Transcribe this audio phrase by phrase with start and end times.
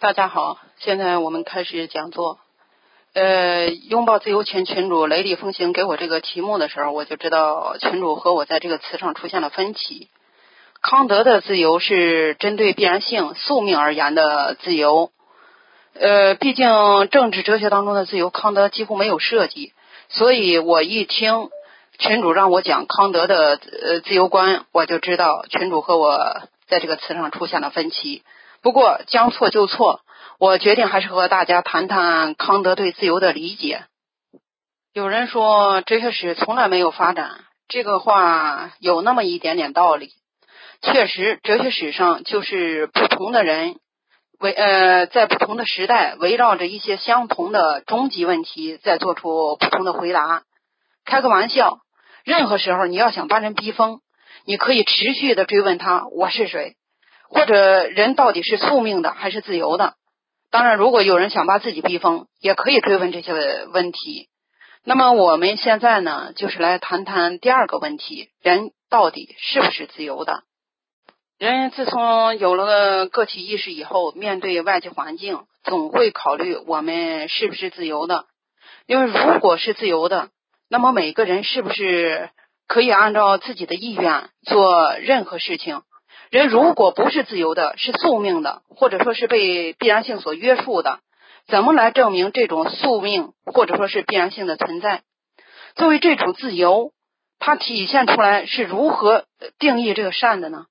[0.00, 2.38] 大家好，现在我们开始讲座。
[3.14, 10.08] 呃，拥抱自由群群主雷厉风行给我这个题目的时候，我就知道群主和我在这个词上出现了分歧。
[10.80, 15.10] 康德的自由是针对必然性、宿命而言的自由。
[15.94, 16.68] 呃，毕竟
[17.10, 19.72] 政治哲学当中的自由，康德几乎没有涉及，
[20.10, 21.50] 所以我一听
[21.98, 28.22] 群主让我讲康德的呃自由观，我就知道群主和我在这个词上出现了分歧。
[28.62, 30.00] 不过将错就错，
[30.38, 33.84] 我决定还是和大家谈谈康德对自由的理解。
[34.92, 40.10] 有人说哲学史从来没有发展，这个话有那么一点点道理。
[40.80, 43.76] 确实，哲学史上就是不同的人。
[44.38, 50.44] 围呃，在不同的时代，围绕着一些相同的终极问题，在做出不同的回答。
[51.04, 51.80] 开个玩笑，
[52.22, 54.00] 任何时候你要想把人逼疯，
[54.44, 56.76] 你可以持续的追问他我是谁，
[57.28, 59.94] 或者人到底是宿命的还是自由的。
[60.50, 64.28] 当然，如果有人想把自己逼疯，也可以追问这些问题。
[64.82, 70.44] 那么我们现在呢，就是来谈谈第二个问题：人到底是不是自由的？
[71.38, 78.24] 人自从有了个体意识以后，面对外界环境，总会考虑我们是不是自由的。
[78.86, 80.30] 因为如果是自由的，
[80.70, 82.30] 那么每个人是不是
[82.66, 85.82] 可以按照自己的意愿做任何事情？
[86.30, 91.00] 人如果不是自由的，是宿命的，或者说是被必然性所约束的，
[91.46, 95.02] 怎么来证明这种宿命或者说是必然性的存在？
[95.74, 96.92] 作为这种自由，
[97.38, 99.24] 它体现出来是如何
[99.58, 100.66] 定义这个善的呢？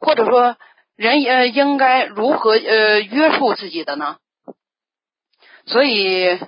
[0.00, 0.56] 或者说，
[0.96, 4.16] 人呃应该如何呃约束自己的呢？
[5.66, 6.38] 所以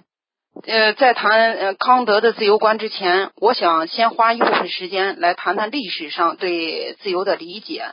[0.67, 7.93] 呃在谈呃康德的自由观之前，我想先花一部分时间来谈谈历史上对自由的理解。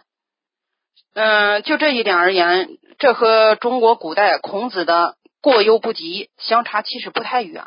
[1.16, 7.66] 嗯，就这一点而言，这和中国古代孔子的过犹不及相差其实不太远。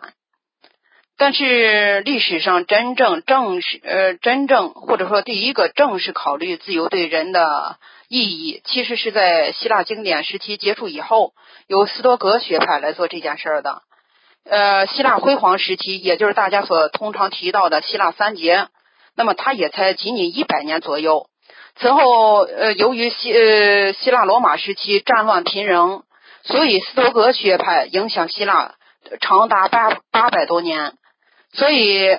[1.19, 11.33] 但是历史上真正正式呃真正或者说第一个正式考虑自由对人的意义，其实是在希腊经典时期结束以后，
[11.69, 13.83] 由斯多格学派来做这件事儿的。
[14.45, 18.67] 呃，希腊辉煌时期，也就是大家所通常提到的希腊三杰，
[19.17, 21.29] 那么它也才仅仅一百年左右。
[21.79, 26.05] 此后，呃，由于希呃希腊罗马时期战乱频仍，
[26.45, 28.75] 所以斯多格学派影响希腊
[29.21, 30.95] 长达八八百多年。
[31.53, 32.19] 所以，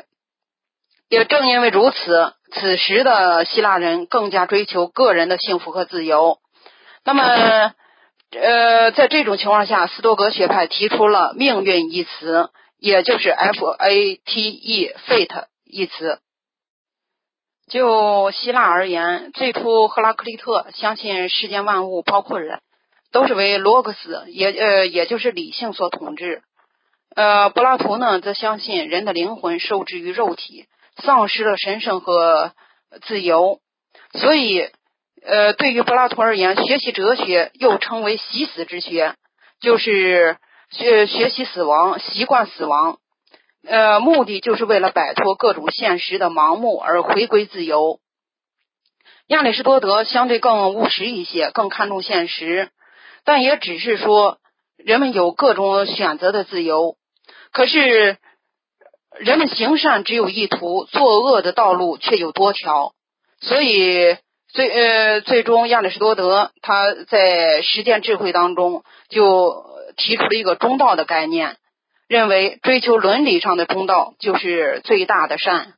[1.10, 6.38] 也正因为如此，此时的希腊人更加追求个人的幸福和自由。
[7.04, 7.74] 那么，
[8.32, 16.20] 呃，在这种情况下，斯多格学派提出了“命运”一词，也就是 “f a t e”“fate” 一词。
[17.70, 22.62] 就希腊而言，最初赫拉克利特相信世间万物，包括人，
[23.12, 26.44] 都是为罗格斯，也呃，也就是理性所统治。
[27.14, 30.68] 呃，柏拉图呢，则相信人的灵魂受制于肉体，
[30.98, 32.54] 丧失了神圣和
[33.02, 33.60] 自由。
[34.14, 34.70] 所以，
[35.26, 39.16] 呃，对于柏拉图而言，学习哲学又称为习死之学，
[39.60, 40.38] 就是
[40.70, 43.00] 学学习死亡，习惯死亡。
[43.68, 48.00] 呃，目的就是为了摆脱各种现实的盲目而回归自由。
[49.28, 52.70] 亚里士多德相对更务实一些，更看重现实，
[53.26, 54.38] 但也只是说
[54.78, 56.96] 人们有各种选择的自由。
[57.52, 58.18] 可是，
[59.20, 62.94] 人们行善只有一途，作恶的道路却有多条。
[63.42, 64.16] 所以，
[64.48, 69.66] 最呃，最终亚里士多德他在实践智慧当中就
[69.98, 71.58] 提出了一个中道的概念，
[72.08, 75.74] 认为追求伦理上的中道就是最大的善。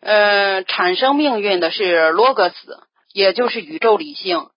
[0.00, 2.78] 呃，产生命运的是罗格斯，
[3.12, 4.48] 也就是宇宙理性。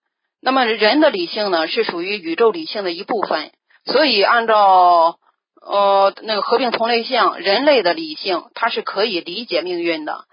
[0.41, 3.51] 那么，人的理性呢，是属于宇宙理性的一部分。
[3.85, 5.17] 所以，按照
[5.61, 10.25] 呃，那个合并同类项，人类的理性它是可以理解命运的，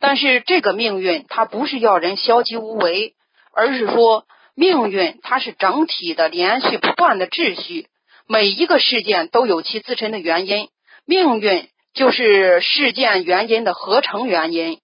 [0.00, 3.14] 但是这个命运它不是要人消极无为，
[3.52, 4.24] 而是说
[4.54, 7.88] 命运它是整体的连续不断的秩序，
[8.28, 10.68] 每一个事件都有其自身的原因，
[11.06, 14.80] 命运就是事件原因的合成原因，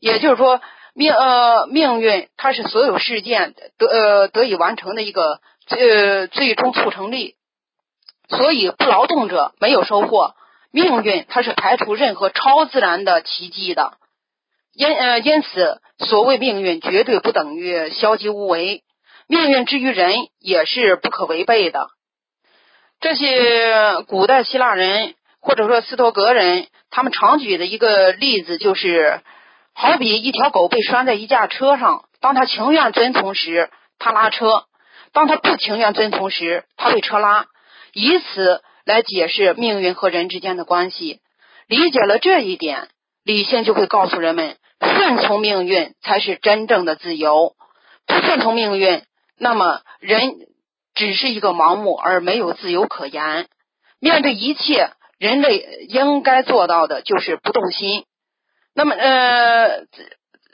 [0.00, 0.62] 也就是说
[0.94, 7.34] 命呃命运它是所有事件得呃得以完成的一个呃最终促成力。
[8.30, 10.34] 所以，不劳动者没有收获。
[10.70, 13.94] 命运它是排除任何超自然的奇迹的，
[14.74, 18.82] 因呃因此，所谓命运绝对不等于消极无为。
[19.28, 21.88] 命运之于人也是不可违背的。
[23.00, 29.20] 这些古代希腊人或者说斯托格人，他们常举的一个例子就是，
[29.72, 34.64] 好比一条狗被拴在一架车上，当他情愿遵从时，他拉车。
[35.12, 37.46] 当他不情愿遵从时，他被车拉，
[37.92, 41.20] 以此来解释命运和人之间的关系。
[41.68, 42.88] 理解了这一点，
[43.22, 47.54] 理性就会告诉人们，顺从命运才是真正的自由。
[48.06, 49.02] 不顺从命运，
[49.38, 50.32] 那么人
[50.98, 53.46] 只是一个盲目而没有自由可言。
[53.98, 58.04] 面对一切，人类应该做到的就是不动心。
[58.74, 59.86] 那么，呃。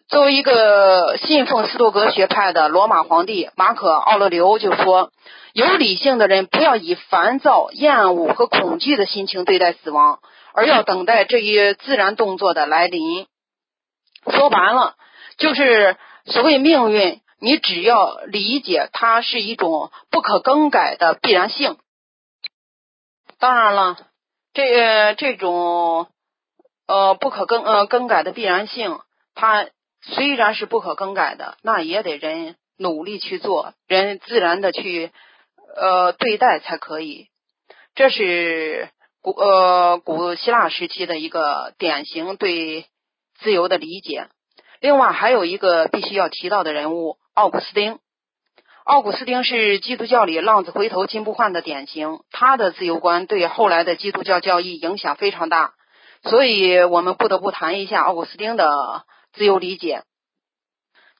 [0.06, 5.10] 作为一个信奉斯多格学派的罗马皇帝马可·奥勒留就说
[5.54, 10.20] ：“有理性的人不要以烦躁、厌恶和恐惧的心情对待死亡，
[10.52, 13.26] 而要等待这一自然动作的来临。”
[14.30, 14.94] 说白了，
[15.38, 15.96] 就是
[16.26, 21.76] 所谓命运，你只要理解它是一种不可更改的必然性。
[23.38, 23.98] 当然了，
[24.52, 26.08] 这这种
[26.86, 28.98] 呃不可更呃更改的必然性，
[29.34, 29.68] 它。
[30.06, 35.10] 虽然是不可更改的，那也得人努力去做，人自然的去
[35.76, 37.28] 呃对待才可以。
[37.94, 38.90] 这是
[39.22, 42.84] 古呃古希腊时期的一个典型对
[43.38, 44.28] 自由的理解。
[44.78, 47.98] 另外还有一个必须要提到的人物奥古斯丁。
[48.84, 55.72] 奥古斯丁是基督教里浪子回头金不换的典型，他的自由观对后来的基督教教义影响非常大，
[56.22, 59.04] 所以我们不得不谈一下奥古斯丁的。
[59.36, 60.04] 自由理解，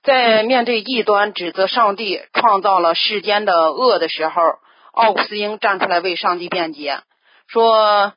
[0.05, 4.40] 在面对异端指责上帝创造了世间的恶的时候，
[4.93, 7.00] 奥古斯丁站出来为上帝辩解，
[7.49, 8.12] 说：“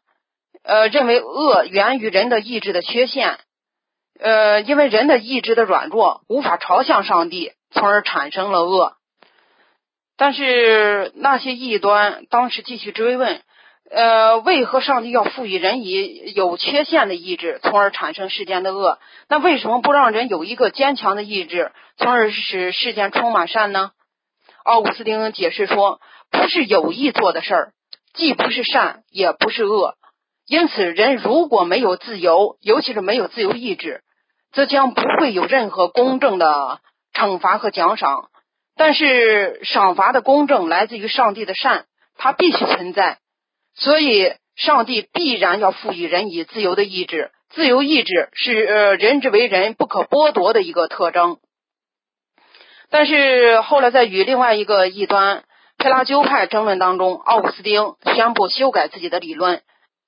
[0.61, 3.39] 呃，认为恶源于人的意志的缺陷，
[4.19, 8.93] 呃，因为人的意志的软弱，无法朝向上帝，从而产生了恶。”
[10.17, 13.41] 但是那些异端当时继续追问。
[13.89, 18.99] 呃，为何上帝要赋予人以有缺陷的意志，从而产生世间的恶？
[19.29, 23.91] 那为什么不让人有一个坚强的意志，从而使世间充满善呢？
[24.65, 27.71] 奥古斯丁解释说，不是有意做的事儿，
[28.13, 29.95] 既不是善，也不是恶。
[30.47, 34.01] 因此，人如果没有自由，尤其是没有自由意志，
[34.51, 36.81] 则将不会有任何公正的
[37.17, 38.29] 惩罚和奖赏。
[38.75, 41.85] 但是，赏罚的公正来自于上帝的善，
[42.15, 43.17] 它必须存在。
[43.73, 47.31] 所以，上帝必然要赋予人以自由的意志。
[47.49, 51.37] 自由意志是呃人之为人不可剥夺的一个特征。
[52.89, 55.43] 但是后来在与另外一个异端
[55.77, 59.61] 佩拉鸠派争论当中，奥古斯丁宣布修改自己的理论，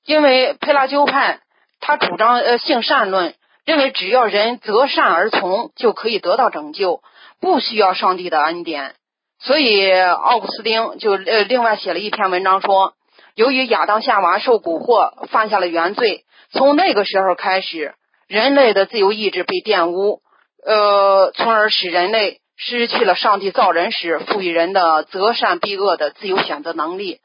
[0.05, 1.39] 因为佩拉鸠派
[1.79, 3.33] 他主张呃性善论，
[3.69, 7.01] 认为只要人择善而从，就可以得到拯救，
[7.39, 8.95] 不需要上帝的恩典。
[9.39, 12.93] 所以奥古斯丁就呃另外写了一篇文章说。
[13.35, 16.25] 由于亚当夏娃受蛊惑，犯下了原罪。
[16.51, 17.93] 从那个时候开始，
[18.27, 20.21] 人类的自由意志被玷污，
[20.65, 27.19] 呃，从而使人类失去了上帝造人时赋予人的择善避恶的自由选择能力。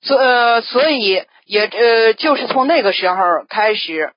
[0.00, 3.16] 所呃，所以也呃，就是从那个时候
[3.48, 4.12] 开始，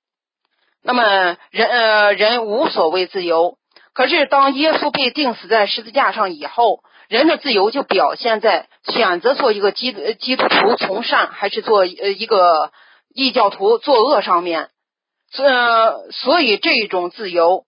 [0.85, 3.57] 那么人呃人无所谓自由。
[3.93, 6.79] 可是当耶稣被钉死在十字架上以后。
[7.07, 12.71] 人的自由就表现在选择做一个基基督徒从善，还是做呃一个
[13.13, 14.69] 异教徒作恶上面。
[15.37, 17.65] 呃，所以这一种自由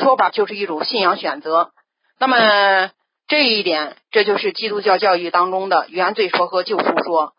[0.00, 1.70] 说白就是一种信仰选择。
[2.18, 2.90] 那么
[3.28, 7.34] 这一点，这就是基督教教育当中的原罪说和救赎说。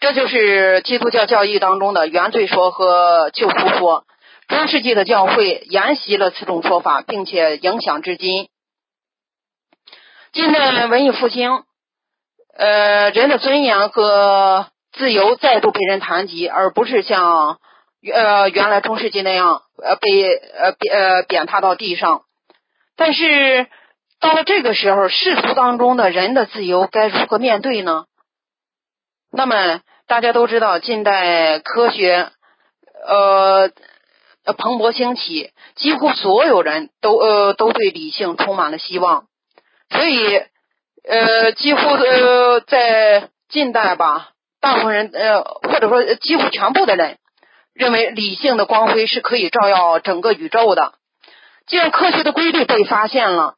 [0.00, 4.04] 这就是基督教教义当中的原罪说和救赎说。
[4.48, 8.48] 中世纪的教会沿袭了此种说法，并且影响至今。
[10.32, 11.64] 近代文艺复兴，
[12.56, 17.58] 呃，人的尊严和自由再度被人谈及，而不是像
[18.10, 22.22] 呃原来中世纪那样呃被呃贬呃贬踏到地上。
[22.96, 23.66] 但是
[24.18, 28.06] 到了这个时候，世俗当中的人的自由该如何面对呢？
[29.32, 32.30] 那么大家都知道，近代科学
[33.06, 33.70] 呃
[34.58, 39.26] 蓬勃兴起，几乎所有人都呃都对理性充满了希望。
[39.90, 40.42] 所以，
[41.04, 47.18] 呃，几乎呃，在近代吧，大部分人呃，或者说几乎全部的人，
[47.74, 50.94] 认为理性的光辉是可以照耀整个宇宙的。
[51.66, 53.54] 既然科学的规律被发现了，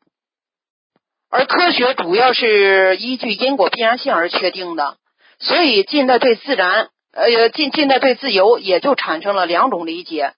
[1.31, 4.97] 而科学主要是依据因果必然性而确定的，
[5.43, 10.33] 所以近代对自然，呃，近近代对自由也就产生了两种理解：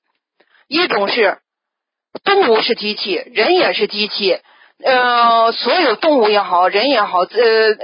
[0.66, 1.38] 一种是
[2.24, 4.38] 动物是机器，人也是机器。
[4.82, 7.28] 呃，所有动物也好，人也好，呃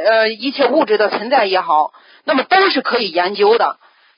[0.04, 1.92] 呃，一切物质的存在也好，
[2.24, 3.76] 那么都是可以研究的。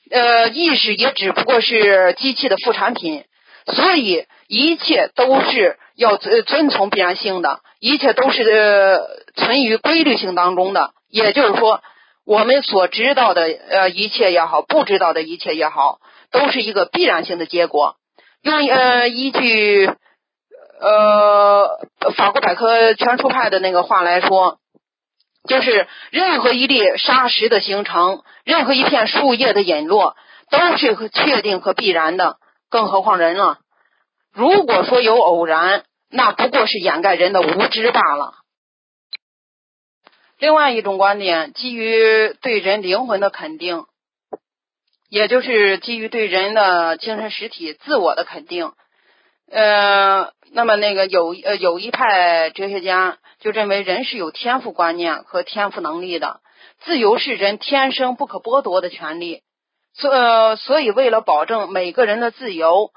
[0.09, 3.25] 呃，意识也只不过是机器的副产品，
[3.67, 8.99] 所以一切都是要遵遵从必然性的，一切都是呃
[9.35, 10.91] 存于规律性当中的。
[11.09, 11.81] 也就是说，
[12.25, 15.99] 我们所知道的呃一切也好，不知道的一切也好，
[16.31, 17.95] 都是一个必然性的结果。
[18.41, 19.89] 用呃依据
[20.79, 21.67] 呃
[22.15, 24.59] 法国百科全书派的那个话来说，
[25.47, 30.15] 就是任何一粒沙石的形成，任何一片树叶的隐落，
[30.49, 32.37] 都是确定和必然的。
[32.69, 33.59] 更何况人了，
[34.33, 38.33] 如果说有偶然，那不过是掩盖人的无知罢了。
[40.43, 43.85] 另外一种观点，基于对人灵魂的肯定，
[45.09, 48.73] 也就是基于对人的精神实体自我的肯定。
[49.49, 56.41] 呃，那么那个有呃有一派哲学家就认为人是有天赋观念和天赋能力的，
[56.81, 59.43] 自由是人天生不可剥夺的权利。
[59.93, 62.91] 所呃所以，为了保证每个人的自由，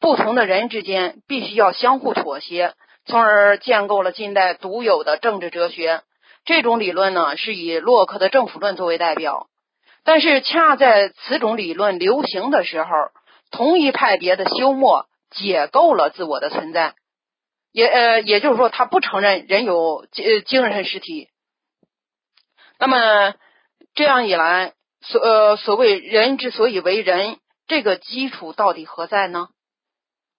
[0.00, 2.74] 不同的人之间必须要相互妥协，
[3.06, 6.02] 从而建构了近代独有的政治哲学。
[6.50, 9.46] 这种理论呢，是以洛克的政府论作为代表。
[10.02, 12.90] 但是，恰在此种理论流行的时候，
[13.52, 16.96] 同一派别的休谟解构了自我的存在，
[17.70, 21.28] 也呃，也就是说，他不承认人有精精神实体。
[22.80, 23.34] 那么，
[23.94, 24.72] 这样一来。
[25.02, 27.38] 所呃，所谓人之所以为人，
[27.68, 29.50] 这个基础到底何在呢？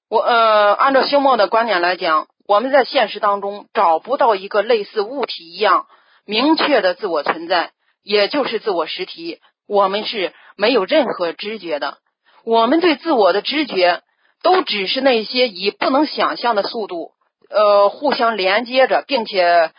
[0.09, 5.87] 我呃，按照休谟的观点来讲，我们在现实当中找不到一个类似物体一样
[6.25, 7.71] 明确的自我存在，
[8.03, 9.39] 也就是自我实体。
[9.67, 11.97] 我们是没有任何知觉的，
[12.43, 14.01] 我们对自我的知觉
[14.43, 17.11] 都只是那些以不能想象的速度
[17.49, 19.71] 呃互相连接着，并且。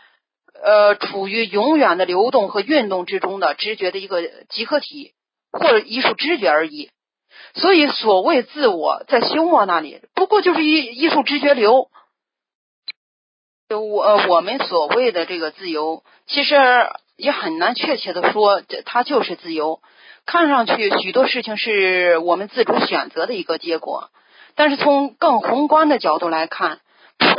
[0.65, 5.11] 呃，处于永远的流动和运动之中的知觉的一个集合体，
[5.51, 6.91] 或者艺术知觉而已。
[7.55, 11.89] 所以，所谓自我，在休谟那里，不过就是一艺术知觉流。
[13.75, 16.57] 我我们所谓的这个自由，其实
[17.17, 19.81] 也很难确切的说，这它就是自由。
[20.25, 24.11] 看上去许多事情是我们自主选择的一个结果，
[24.55, 26.79] 但是从更宏观的角度来看，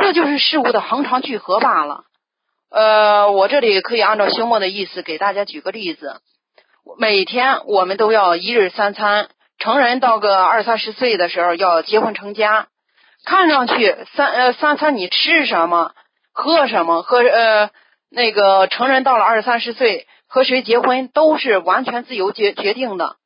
[0.00, 2.04] 这就是事物的恒常聚合罢了。
[2.70, 6.20] 呃，我这里可以按照休谟的意思给大家举个例子。
[6.98, 12.66] 每天我们都要一日三餐，成人到个二三十岁的时候要结婚成家。
[13.24, 15.92] 看上去三呃三餐你吃什么
[16.34, 17.70] 喝什么和呃
[18.10, 23.16] 那个成人到了二三十岁和谁结婚都是完全自由决决定的。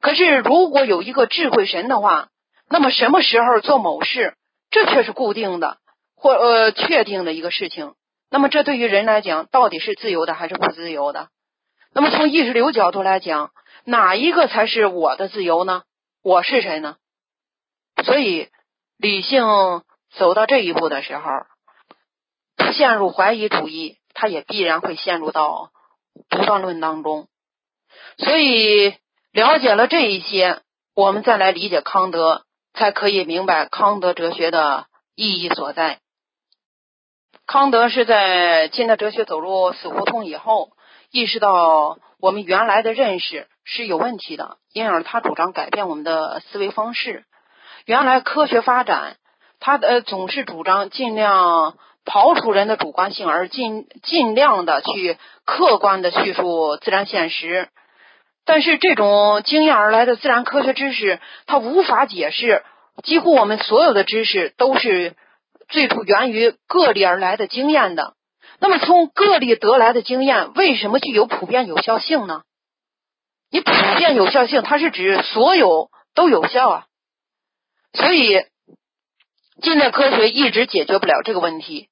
[0.00, 2.28] 可是如果有一个智慧神的话，
[2.68, 4.36] 那么什么时候做某事，
[4.70, 5.78] 这却是固定的
[6.14, 7.94] 或呃确定的一个事情。
[8.30, 11.28] 那么，这对于人来讲，到底是自由的还是不自由的？
[11.94, 13.52] 那么，从意识流角度来讲，
[13.84, 15.82] 哪一个才是我的自由呢？
[16.22, 16.96] 我是谁呢？
[18.04, 18.48] 所以，
[18.98, 19.44] 理性
[20.16, 21.30] 走到这一步的时候，
[22.72, 25.70] 陷入怀疑主义，他也必然会陷入到
[26.28, 27.28] 独断论当中。
[28.18, 28.94] 所以，
[29.32, 30.60] 了解了这一些，
[30.94, 35.98] 我们再来理解康德，才可以明白康德哲学的意义所在。
[37.46, 40.70] 康德是在近代哲学走入死胡同以后，
[41.10, 47.24] 意识到我们原来的认识是有问题的，因而他主张改变我们的思维方式。
[47.84, 49.16] 原来科学发展，
[49.60, 57.68] 他的总是主张尽量刨除人的主观性，而尽尽量的去客观的叙述自然现实。
[58.44, 62.62] 但是这种经验而来的自然科学知识，它无法解释
[63.02, 65.16] 几乎我们所有的知识都是。
[65.66, 68.12] 最初源于个例而来的经验的，
[68.60, 72.42] 那么从个例得来的经验，为什么具有普遍有效性呢？
[73.50, 76.84] 你普遍有效性，它是指所有都有效啊。
[77.94, 78.44] 所以
[79.62, 81.88] 近代科学一直解决不了这个问题。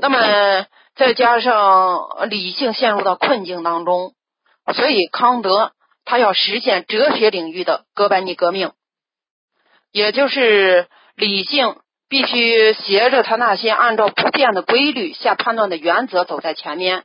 [0.00, 0.66] 那么
[0.96, 4.14] 再加上理性陷入到困境当中，
[4.74, 5.72] 所以康德
[6.04, 8.72] 他要实现哲学领域的哥白尼革命，
[9.92, 11.76] 也就是理性。
[12.10, 17.04] 必须携着他那些按照不变的规律下判断的原则走在前面，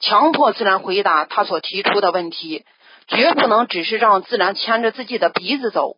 [0.00, 2.64] 强迫自然回答他所提出的问题，
[3.06, 5.94] 绝不能只是让自然牵着自己的鼻子走。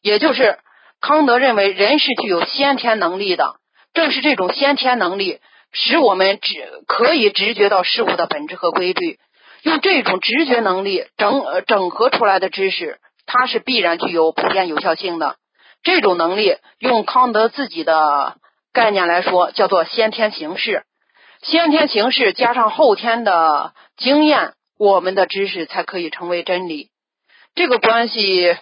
[0.00, 0.58] 也就是
[1.02, 3.56] 康德认为人是具有先天能力的，
[3.92, 5.40] 正是这种先天能力
[5.72, 6.52] 使我们只
[6.86, 9.18] 可以直觉到事物的本质和规律。
[9.62, 15.36] 用这种直觉能力整整合出来的知识，它是必然具有普遍有效性的。
[15.84, 18.36] 这种能力，用康德自己的
[18.72, 20.84] 概念来说，叫做先天形式。
[21.42, 26.90] 先天形式加上后天的经验，我们的知识才可以成为真理。
[27.54, 28.56] 这个关系，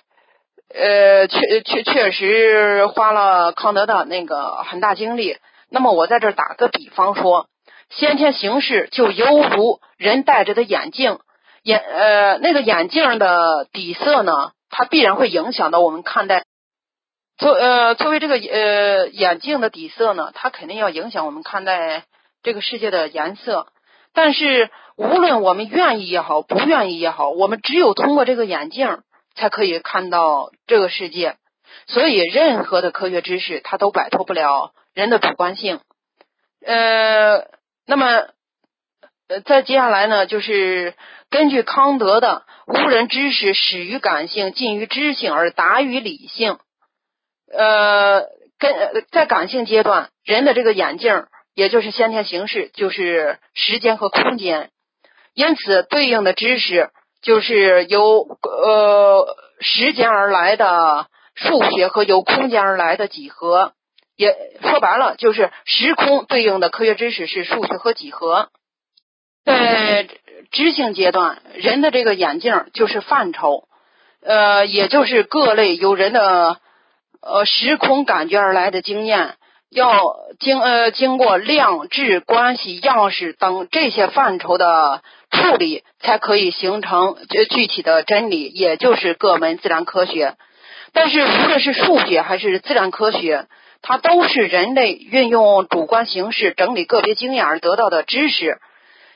[0.74, 5.36] 呃，确确确实花了康德的那个很大精力。
[5.70, 7.46] 那么我在这儿打个比方说，
[7.88, 11.18] 先天形式就犹如人戴着的眼镜，
[11.62, 16.44] 眼呃那个眼镜的底色呢，它必然会影响到我们看待。
[17.38, 22.04] 作呃作为这个呃眼镜的底色呢，它肯定要影响我们看待
[22.42, 23.68] 这个世界的颜色。
[24.12, 28.98] 但是无论我们愿意也好，不愿意也好，我们只有通过这个眼镜。
[29.36, 31.36] 才可以看到这个世界，
[31.86, 35.80] 所以任何的科学知识它都摆脱不了人的主观性。
[36.64, 37.46] 呃，
[37.86, 38.26] 那么
[39.28, 40.94] 呃，再接下来呢，就是
[41.30, 46.58] 根据康德的“无人知识始于感性，近于知性，而达于理性”。
[47.52, 48.26] 呃，
[48.58, 54.70] 跟在感性阶段，人的这个眼镜也就是先天形式，就是时间和空间，
[55.34, 56.90] 因此对应的知识。
[57.22, 63.74] 就是由呃时间而来的数学和由空间而来的几何，
[64.20, 68.50] 也说白了就是时空对应的科学知识是数学和几何。
[69.44, 70.08] 在
[70.52, 73.64] 知性阶段，人的这个眼镜就是范畴，
[74.22, 76.58] 呃，也就是各类由人的
[77.22, 79.36] 呃时空感觉而来的经验，
[79.70, 85.02] 要经呃经过量、质、关系、样式等这些范畴的。
[85.32, 90.34] 处理才可以形成具具体的真理，也就是各门自然科学。
[90.92, 93.46] 但是无论是数学还是自然科学，
[93.82, 98.58] 它都是人类运用主观形式整理个别经验而得到的知识。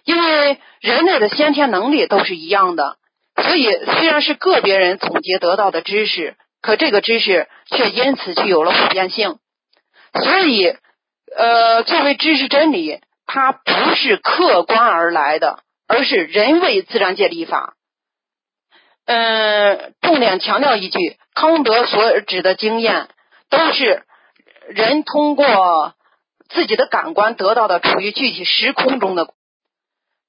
[0.04, 2.96] 因为人类的先天能力都是一样的，
[3.42, 9.38] 所以虽然是个别人总结得到的知识，可这个知识却因此具有了普遍性。
[10.12, 10.76] 所以，
[11.36, 15.60] 呃，作为知识真理，它不是客观而来的。
[15.86, 17.74] 而是人为自然界立法。
[19.04, 20.98] 嗯，重点强调一句，
[21.34, 23.08] 康德所指的经验
[23.50, 24.02] 都是
[24.68, 25.94] 人通过
[26.48, 29.32] 自己的感官得到的，处于具体时空中的。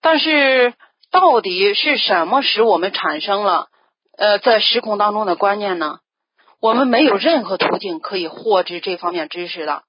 [0.01, 0.73] 但是，
[1.11, 3.67] 到底是什么使我们产生了
[4.17, 5.99] 呃在时空当中的观念呢？
[6.59, 9.83] 我们没有任何途径可以获知这方面知识的，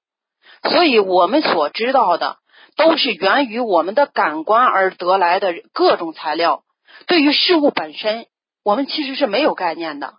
[0.69, 2.37] 所以我们所知道的。
[2.75, 6.61] 都是源于我们的感官而得来的各种材料，
[7.07, 8.27] 对于事物本身，
[8.63, 10.13] 我们其实是没有概念的。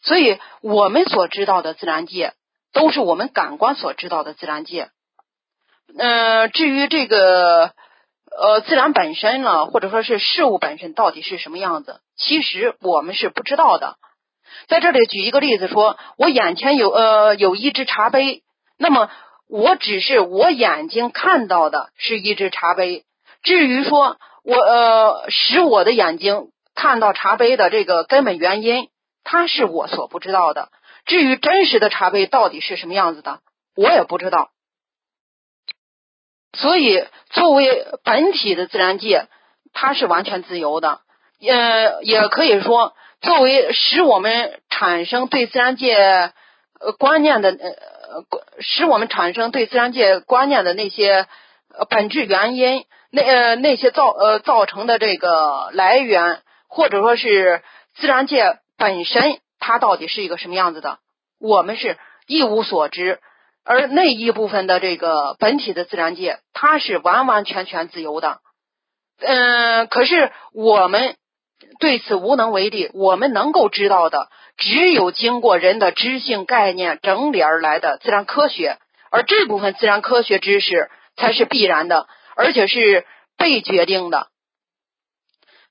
[0.00, 2.32] 所以，我们所知道的自然界，
[2.74, 4.90] 都是我们感官所知道的自然界。
[5.96, 7.72] 嗯，至于这个
[8.36, 13.96] 呃自然本身呢，或者说是事物本身到底是什么样子，其实我们是不知道的。
[14.68, 18.42] 在这里举一个例子，说我眼前有呃有一只茶杯，
[18.76, 19.08] 那么。
[19.46, 23.04] 我只是我眼睛看到的是一只茶杯，
[23.42, 28.88] 至于说我呃使我的眼睛看到茶杯的这个根本原因，
[29.22, 30.70] 它是我所不知道的。
[31.04, 33.40] 至于真实的茶杯到底是什么样子的，
[33.76, 34.50] 我也不知道。
[36.52, 39.28] 所以，作为本体的自然界，
[39.72, 41.00] 它是完全自由的。
[41.40, 46.32] 呃，也可以说，作为使我们产生对自然界
[46.98, 47.94] 观念的呃。
[48.60, 51.26] 使我们产生对自然界观念的那些
[51.90, 57.60] 本质原因，那呃那些造呃造成的这个来源，或者说是
[57.96, 60.98] 自然界本身它到底是一个什么样子的，
[61.40, 61.96] 我们是
[62.26, 63.18] 一无所知。
[63.64, 68.40] 而那一部分的这个本体的自然界，它是完完全全自由的。
[69.20, 71.16] 嗯，可是我们
[71.80, 72.90] 对此无能为力。
[72.92, 74.28] 我们能够知道的。
[74.58, 78.76] 只有经过人的知性概念整理而来的自然科学，
[79.10, 83.06] 而这部分自然科学知识才是必然的，而且是
[83.38, 84.28] 被决定的。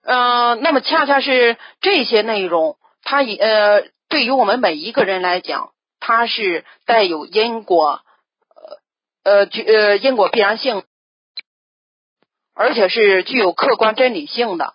[0.02, 8.02] 嗯，那么恰恰是这些内容，它也呃，对于我们每一个人来讲，它是带有因果
[9.24, 10.84] 呃呃具呃因果必然性，
[12.56, 14.74] 而且是具有客观真理性的。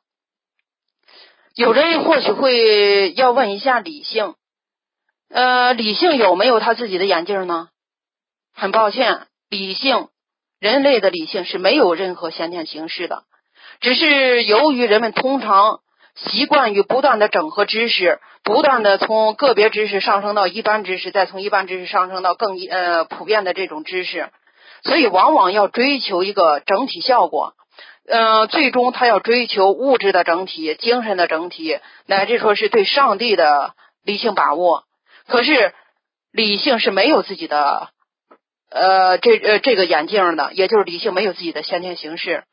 [1.54, 4.34] 有人或许会要问一下理性，
[5.28, 7.70] 呃，理性有没有他自己的眼镜呢？
[8.54, 10.08] 很抱歉，理性，
[10.60, 13.24] 人类的理性是没有任何先天形式的，
[13.80, 15.80] 只是由于人们通常
[16.26, 24.28] 习惯于不断的整合知识，不断的从个别知识上升到一般知识，再从一般知识上升到更呃普遍的这种知识，
[24.82, 27.54] 所以往往要追求一个整体效果。
[28.10, 34.84] 嗯，最终他要追求物质的整体、精神的整体，乃至说是对上帝的理性把握。
[35.26, 35.74] 可是
[36.32, 37.90] 理性是没有自己的，
[38.70, 42.44] 呃，这呃这个眼镜的，也就是理性没有自己的先天形式。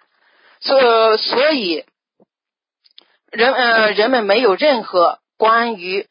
[0.60, 1.86] 所所以
[3.36, 6.08] 人呃人们没有任何关于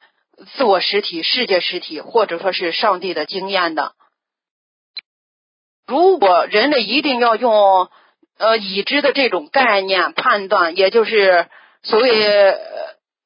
[0.54, 3.92] 自我实体、世界实体，或者说是上帝的经验的。
[5.86, 7.88] 如果人类一定要用
[8.38, 11.46] 呃已知的这种概念判断，也就是
[11.82, 12.56] 所谓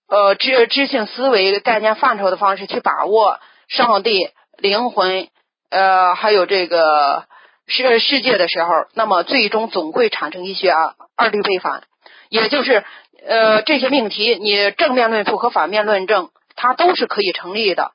[0.08, 5.28] 呃知知性思维概念范畴的方式去把握上帝、灵魂
[5.70, 7.26] 呃还有这个
[7.66, 10.72] 世世界的时候，那么最终总会产生一些
[11.16, 11.84] 二律背反，
[12.28, 12.84] 也就是
[13.26, 17.92] 呃这些命题，你正面论述和反面论证，它都是可以成立的。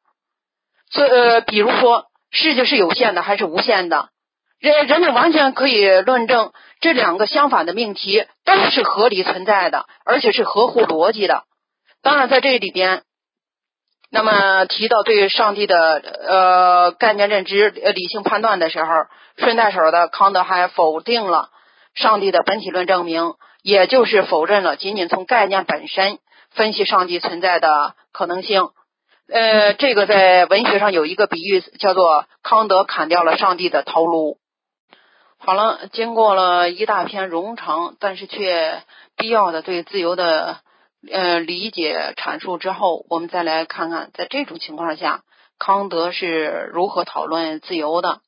[0.91, 4.09] 所呃，比如说世界是有限的还是无限的？
[4.59, 11.43] 人人们完全可以论证这两个相反的命题都是合理存在的，而且是合乎逻辑的。
[12.01, 13.03] 当然，在这里边，
[14.09, 18.91] 那么提到对上帝的呃概念认知、呃理性判断的时候，
[19.37, 21.49] 顺带手的康德还否定了
[21.95, 23.33] 上帝的本体论证明，
[23.63, 26.19] 也就是否认了仅仅从概念本身
[26.51, 28.69] 分析上帝存在的可能性。
[29.27, 34.37] 呃，这个在文学上有一个比喻，叫做康德砍掉了上帝的头颅。
[35.37, 38.83] 好了，经过了一大篇冗长但是却
[39.15, 40.59] 必要的对自由的
[41.09, 45.23] 呃理解阐述之后，我们再来看看，在这种情况下，
[45.57, 48.19] 康德是如何讨论自由的。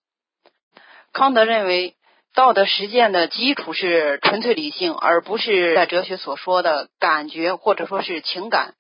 [1.11, 1.94] 康德认为，
[2.35, 8.73] 道德实践的基础是纯粹理性，而不是在哲学所说的感觉或者说是情感。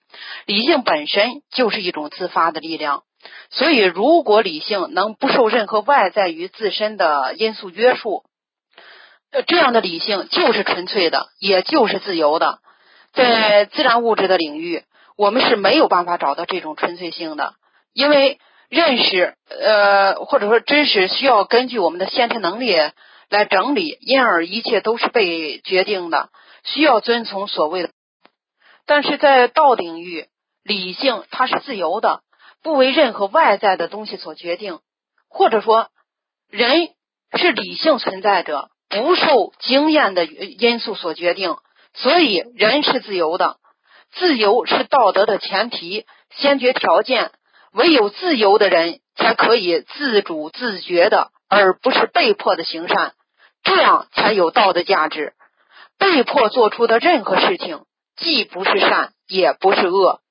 [0.45, 3.03] 理性本身就是一种自发的力量。
[3.49, 8.23] 所以，如果理性能不受任何外在于自身的因素约束，
[9.31, 12.59] 呃这样的理性就是纯粹的，也就是自由的。
[13.13, 14.83] 在自然物质的领域，
[15.17, 17.53] 我们是没有办法找到这种纯粹性的，
[17.93, 18.37] 因为
[18.67, 22.75] 认识呃或者说知识需要根据我们的先天能力
[23.29, 26.29] 来整理，因而一切都是被决定的，
[26.63, 27.89] 需要遵从所谓的。
[28.85, 30.27] 但是在道领域，
[30.63, 32.21] 理性它是自由的。
[32.61, 34.79] 不为任何外在的东西所决定，
[35.29, 35.89] 或者说，
[36.49, 36.89] 人
[37.33, 41.57] 是理性存在者，不受经验的因素所决定，
[41.93, 43.57] 所以人是自由的。
[44.13, 47.31] 自由是道德的前提、先决条件。
[47.73, 53.13] 唯有自由的人才可以自主自觉的，而不是被迫的行善，
[53.65, 55.33] 这样才有道德价值。
[55.97, 57.83] 被迫做出的任何事情，
[58.15, 60.21] 既不是善，也不是恶。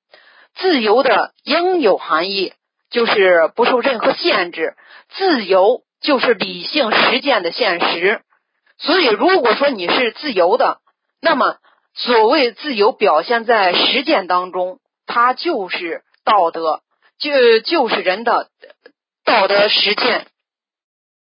[0.55, 2.53] 自由的应有含义
[2.89, 4.75] 就是不受任何限制，
[5.09, 8.21] 自由就是理性实践的现实。
[8.77, 10.79] 所以，如果说你是自由的，
[11.19, 11.57] 那么
[11.93, 16.81] 所谓自由表现在实践当中，它就是道德，
[17.17, 18.49] 就就是人的
[19.25, 20.27] 道德实践。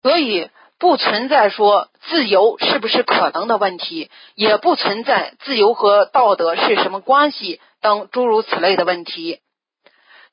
[0.02, 0.48] 所以，
[0.80, 7.60] 不存在说自由是不是可能的问题，也不存在自由和道德是什么关系。
[7.82, 9.40] 等诸如此类的问题，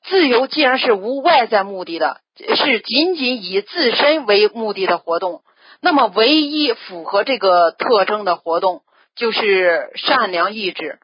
[0.04, 5.42] 自由既然是无外在目的的，是仅仅以自身为目的的活动，
[5.80, 8.82] 那么唯一符合这个特征的活动
[9.16, 10.98] 就是善良意志。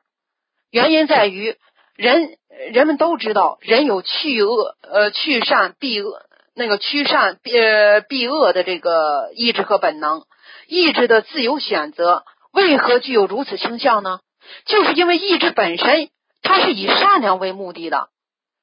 [0.70, 1.56] 原因在于，
[1.96, 2.36] 人
[2.72, 6.23] 人们都知道，人有去恶呃去善避恶
[6.54, 10.22] 那个驱善呃避恶的这个意志和本能，
[10.66, 14.20] 意志的自由选择为何具有如此倾向呢？
[14.64, 16.10] 就是因为意志本身。
[16.46, 18.10] 它是以善良为目的的，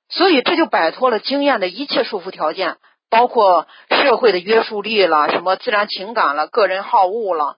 [0.08, 2.78] 所以这就摆脱了经验的一切束缚条件，
[3.10, 7.58] 包括社会的约束力了，什么自然情感了，个人好恶了。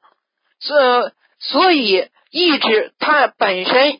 [0.61, 3.99] 所所以意志它本身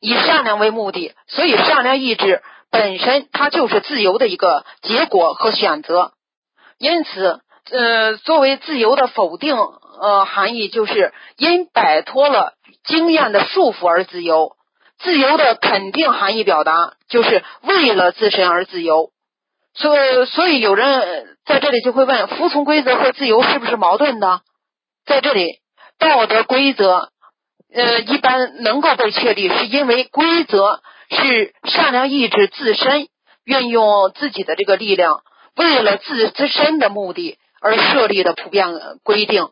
[0.00, 6.12] 以善良为目的，所以善良意志本身它就是自由的一个结果和选择。
[6.78, 12.54] 因此，呃，作为自由的否定，呃，含义就是因摆脱了
[12.84, 14.52] 经验的束缚而自由。
[15.00, 19.10] 自由的肯定含义表达就是为了自身而自由，
[19.72, 24.40] 所所以有人在这里就会问：服从规则和自由是不是矛盾的？
[25.06, 25.60] 在这里，
[26.00, 27.10] 道德规则
[27.72, 33.08] 呃一般能够被确立，是因为规则是善良意志自身
[33.44, 35.22] 运用自己的这个力量，
[35.56, 38.68] 为了自自身的目的而设立的普遍
[39.02, 39.48] 规定。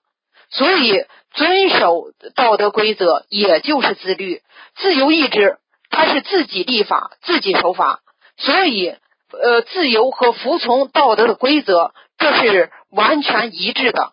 [0.50, 4.42] 所以，遵守道德规则也就是自律。
[4.76, 5.58] 自由意志，
[5.90, 8.00] 它是自己立法、自己守法。
[8.36, 8.94] 所以，
[9.32, 14.12] 呃，自由和服从道德的规则，这是完全一致的。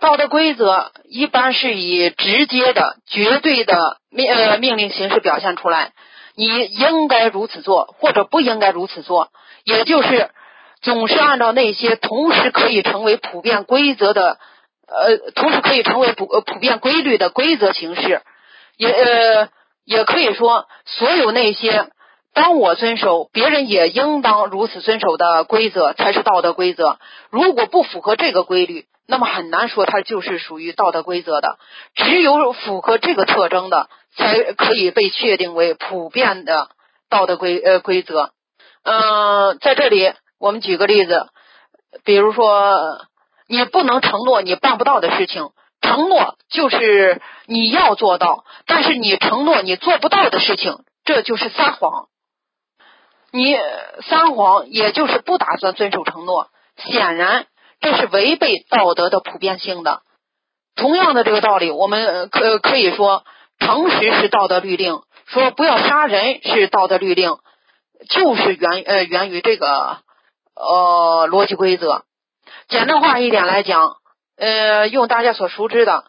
[0.00, 5.92] 道德规则一般是以直接的、绝对的命呃命令形式表现出来。
[6.34, 9.28] 你应该如此做，或者不应该如此做，
[9.64, 10.30] 也就是
[10.82, 14.38] 总是按照那些同时可以成为普遍规则的。
[14.90, 18.22] 呃，同时可以成为普普遍规律的规则形式，
[18.78, 19.48] 也呃
[19.84, 21.90] 也可以说，所有那些
[22.32, 26.98] 当我遵守，别人也应当如此遵守的规则，才是道德规则。
[27.28, 31.58] 如果不符合这个规律，那么很难说它就是属于道德规则的。
[31.94, 36.68] 只有符合这个特征的，才可以被确定为普遍的
[37.08, 38.32] 道德规呃规则。
[38.82, 41.26] 嗯，在这里我们举个例子，
[42.04, 43.06] 比如说
[43.48, 52.08] 你不能承诺你办不到的事情，承诺就是你要做到，但是你承诺你做不到的事情，这就是撒谎。
[53.32, 53.56] 你
[54.02, 57.46] 撒谎，也就是不打算遵守承诺，显然
[57.80, 60.02] 这是违背道德的普遍性的。
[60.74, 63.24] 同样的这个道理，我们可可以说，
[63.58, 67.36] 诚实是道德律令，说不要杀人是道德律令，
[68.08, 69.98] 就是源呃源于这个
[70.54, 72.04] 呃逻辑规则。
[72.68, 73.96] 简单化一点来讲，
[74.36, 76.04] 呃，用大家所熟知的，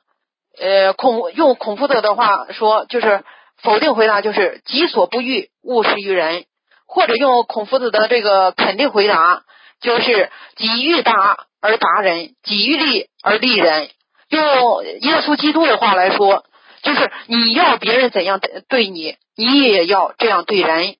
[0.60, 3.24] 呃孔用孔夫子的话说，就是
[3.62, 6.46] 否定回答就是己所不欲，勿施于人。
[6.92, 9.44] 或者用孔夫子的这个肯定回答，
[9.80, 13.90] 就是己欲达而达人，己欲利而利人。
[14.30, 16.46] 用耶稣基督的话来说，
[16.84, 20.96] 就是你要别人怎样对你，你也要这样对人。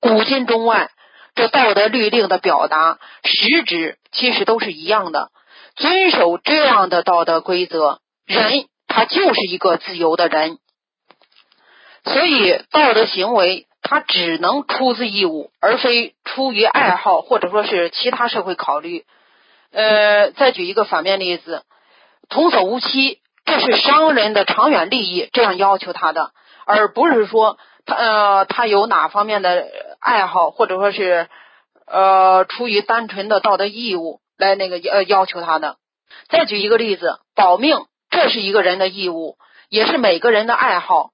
[0.00, 0.90] 古今中外，
[1.34, 5.30] 这道德律令的表达实质其实都是一样的。
[5.76, 10.58] 遵守这样的道德规则，人他就是一个自由的人。
[12.04, 13.66] 所以道德行为。
[13.86, 19.04] 他只能出自义务，而非出于爱好或者说是其他社会考虑。
[19.74, 21.64] 呃，再举一个反面例子，
[22.28, 26.30] 童叟无欺，这是商人的长远利益这样要求他的，
[26.64, 29.66] 而不是说他呃他有哪方面的
[30.00, 31.28] 爱好或者说是
[31.86, 35.76] 呃出于单纯的道德义务来那个呃要求他的。
[36.28, 39.36] 再举一个例子，保命，这是一个人的义务，
[39.68, 41.10] 也是每个人的爱好。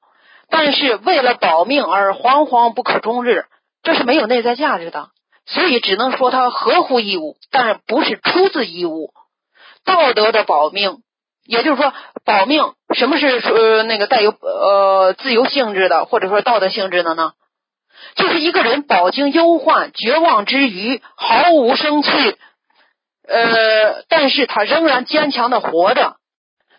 [0.51, 3.47] 但是为了保命而惶惶不可终日，
[3.83, 5.09] 这是没有内在价值的，
[5.51, 9.13] 所以只能说它合乎义务，但是不是出自义务。
[9.85, 10.99] 道德的保命，
[11.45, 11.93] 也就是说
[12.25, 17.33] 保命，什么是呃那个带有呃自由性质的，或者说道德性质的呢？
[18.15, 22.11] 就是一个人饱经忧患、绝望之余，毫无生气，
[23.29, 26.17] 呃，但是他仍然坚强的活着。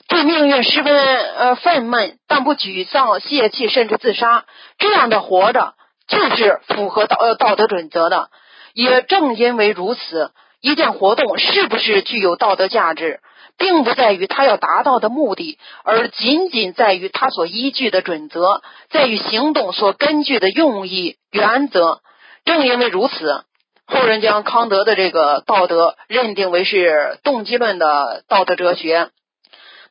[0.07, 4.45] 对命运十分呃愤懑，但不沮丧、泄气，甚至自杀，
[4.77, 5.73] 这样的活着
[6.07, 8.29] 就是符合道道德准则的。
[8.73, 10.31] 也正因为如此，
[10.61, 13.19] 一件活动是不是具有道德价值，
[13.57, 22.01] 并不在于他要达到的目的，而仅仅在于他所依据的准则，在于行动所根据的用意原则。
[22.45, 23.43] 正因为如此，
[23.85, 29.09] 后人将康德的这个道德认定为是动机论的道德哲学。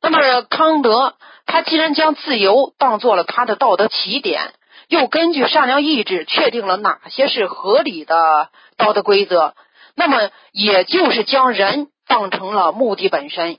[0.03, 1.15] 那么康德，
[1.47, 4.53] 他既然将自由当做了他的道德起点，
[4.89, 8.49] 又根据善良意志确定了哪些是合理的
[8.81, 9.55] 道的规则，
[9.95, 13.59] 那么也就是将人当成了目的本身。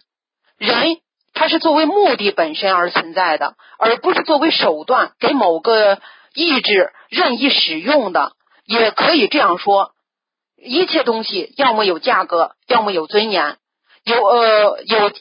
[0.58, 0.98] 人
[1.34, 6.00] 他是作为目的本身而存在的，而不是作为手段给某个
[6.34, 8.34] 意志任意使用的。
[8.66, 9.92] 也可以这样说，
[10.58, 13.58] 一切东西要么有价格，要么有尊严，
[14.04, 15.12] 有呃有。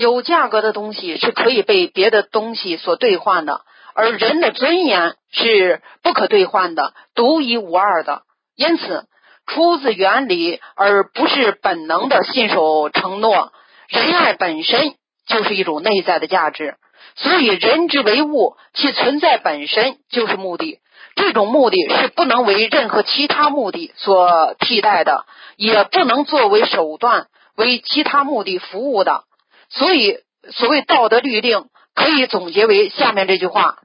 [0.00, 3.62] 有价格的东西是可以被别的东西所兑换的，
[3.94, 8.22] 而人的尊严是不可兑换的、独一无二的。
[8.58, 9.06] 因此，
[9.46, 13.52] 出自原理而不是本能的信守承诺。
[13.86, 14.94] 仁爱本身
[15.28, 16.74] 就是一种内在的价值，
[17.14, 20.80] 所以人之为物，其存在本身就是目的。
[21.14, 25.24] 这种目的是不能为任何其他目的所替代的，
[25.56, 29.22] 也不能作为手段为其他目的服务的。
[29.70, 30.18] 所以，
[30.50, 33.76] 所谓道德律令，可以总结为下面这句话：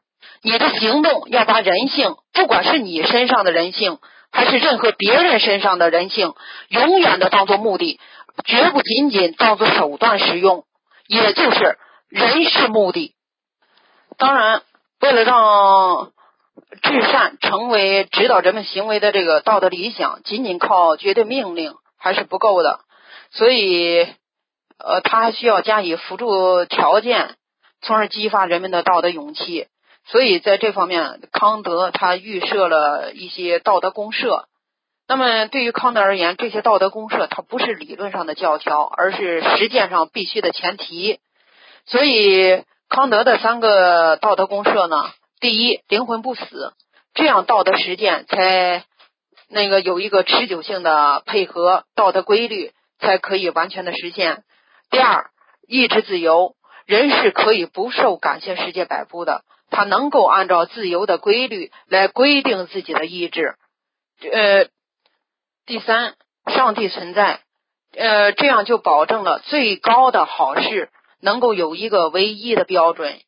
[0.41, 3.99] 你的行动要把人性，不管是你身上的人性，
[4.33, 6.33] 还是任何别人身上的人性，
[6.67, 7.99] 永远的当做目的，
[8.43, 10.65] 绝不仅仅当做手段使用。
[11.07, 11.77] 也就是
[12.09, 13.13] 人是目的。
[14.17, 14.63] 当然，
[14.99, 16.11] 为了让
[16.81, 22.81] 至善成为指导人们行为的这个道德理想，仅仅靠绝对命令还是不够的。
[23.31, 24.07] 所以。
[24.79, 27.35] 呃，他还需要加以辅助条件，
[27.81, 29.67] 从而激发人们的道德勇气。
[30.05, 34.47] 所以在这方面，康德他预设了一些道德公社。
[35.07, 41.19] 那么对于康德而言，这些道德公社它不是理论上的教条，而是实践上必须的前提。
[41.85, 45.11] 所以康德的三个道德公社呢，
[45.41, 46.73] 第一，灵魂不死，
[47.13, 48.85] 这样道德实践才
[49.49, 54.43] 那个有一个持久性的配合，道德规律才可以完全的实现。
[54.89, 55.31] 第二，
[55.67, 63.55] 意志自由，人是可以不受感性世界摆布的，他能够按照自由的规律来规定自己的意志。
[64.31, 64.67] 呃，
[65.65, 67.41] 第三，上帝存在，
[67.97, 73.19] 呃，这样就保证了最高的好事能够有一个唯一的标准。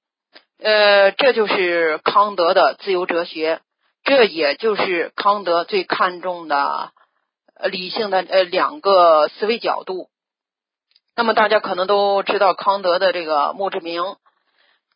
[0.60, 3.60] 呃，这就是康德的自由哲学，
[4.04, 6.92] 这也就是康德最看重的
[7.70, 10.10] 理性的呃两个思维角度。
[11.18, 14.02] 那么大家可能都知道康德的这个墓志铭，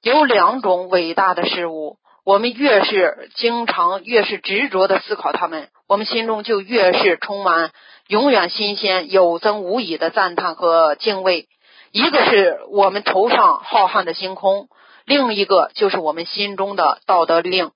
[0.02, 7.72] 有两种伟大的事物，我们越是经常越是执着的思考他们，我们心中就越是充满
[8.08, 11.48] 永远新鲜、有增无已的赞叹和敬畏。
[11.92, 14.68] 一个是我们头上浩瀚的星空。
[15.06, 17.72] 另一个就是我们心中的道德令，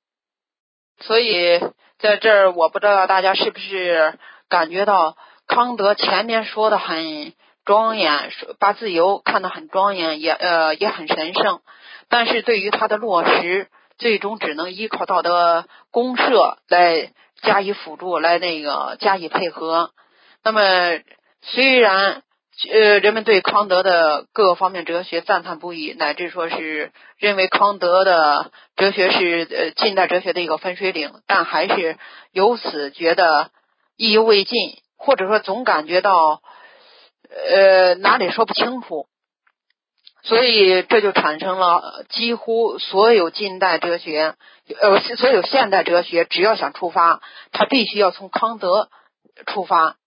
[1.00, 1.60] 所以
[1.98, 7.34] 在这儿，我不知道大家是不是感觉到康德前面说的很
[7.66, 11.62] 庄严，把自由看得很庄严，也呃也很神圣，
[12.10, 17.12] 但是对于他的落实，最终只能依靠道德公社来
[17.42, 19.92] 加以辅助，来那个加以配合。
[20.44, 20.62] 那么
[21.42, 22.24] 虽然。
[22.72, 31.98] 呃，人们对康德的各个方面哲学赞叹不已，乃至说是认为康德的哲学是呃近代哲学的一个分水岭，但还是
[32.32, 33.50] 由此觉得
[33.98, 34.56] 意犹未尽，
[34.98, 36.44] 或者说总感觉到
[37.50, 39.08] 呃哪里说不清楚，
[40.24, 44.36] 所以这就产生了几乎所有近代哲学
[44.82, 48.90] 呃所有现代哲学，只要想出发，他必须要从康德
[49.48, 49.98] 出发。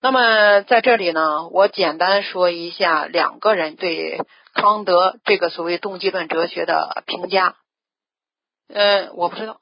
[0.00, 4.20] 那么在这里呢，我简单说一下两个人对
[4.54, 7.56] 康德这个所谓动机论哲学的评价。
[8.72, 9.58] 呃，我不知道。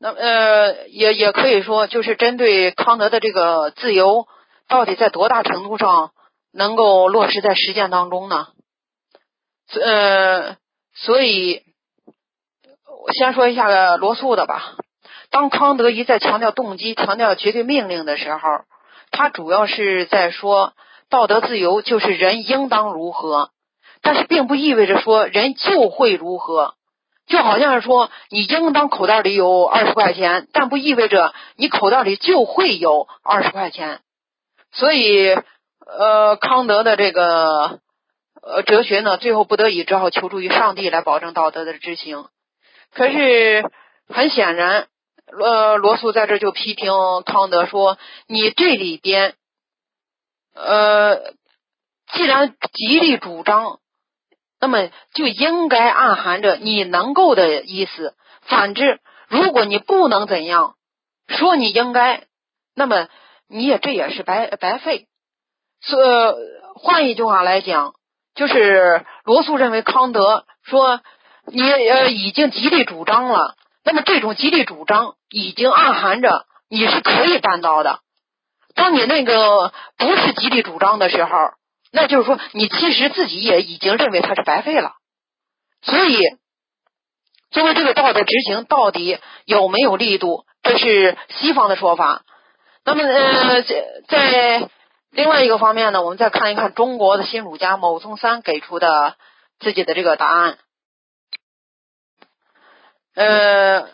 [0.00, 4.26] 那呃，也也可以说，就是针对康德的这个自由，
[4.68, 6.10] 到底在多大程度上
[6.52, 8.48] 能够落实在实践当中呢？
[9.80, 10.56] 呃，
[10.94, 11.62] 所以
[13.04, 14.74] 我先说一下罗素的吧。
[15.30, 18.40] 当康德一再强调动机、强调绝对命令的时候。
[19.10, 20.72] 他主要是在说
[21.08, 23.50] 道德自由就是人应当如何，
[24.02, 26.74] 但是并不意味着说人就会如何，
[27.28, 34.00] 就好像是说你应当口袋里有二十块钱，但不意味着你口袋里就会有二十块钱。
[34.72, 35.36] 所以，
[35.86, 37.78] 呃，康德的这个
[38.46, 42.26] 呃哲学呢，最后不得已只好求助于上帝来保证道德的执行。
[42.92, 43.70] 可是
[44.08, 44.88] 很显然。
[45.26, 46.92] 呃，罗素在这就批评
[47.24, 49.34] 康德说：“你这里边，
[50.54, 51.32] 呃，
[52.12, 53.80] 既然极力主张，
[54.60, 58.14] 那么就应该暗含着你能够的意思。
[58.42, 60.76] 反之，如果你不能怎样，
[61.26, 62.26] 说你应该，
[62.74, 63.08] 那么
[63.48, 65.08] 你也这也是白白费。
[65.80, 66.36] 所
[66.74, 67.94] 换一句话来讲，
[68.34, 71.00] 就是罗素认为康德说
[71.46, 73.54] 你呃已经极力主张了。”
[73.86, 78.00] 那么这种极力主张已经暗含着你是可以办到的。
[78.74, 81.30] 当你那个不是极力主张的时候，
[81.92, 84.92] 那就是说你其实自己也已经认为它是白费了。
[85.82, 86.18] 所以，
[87.50, 92.22] 作为这个道德执行到底有没有力度，这是西方的说法。
[92.86, 93.62] 那么，呃，
[94.08, 94.70] 在
[95.14, 99.14] 另外一个方面呢，我们再看一看中国的新儒家牟宗三给出的
[99.60, 100.58] 自己的这个答案。
[103.14, 103.88] 呃，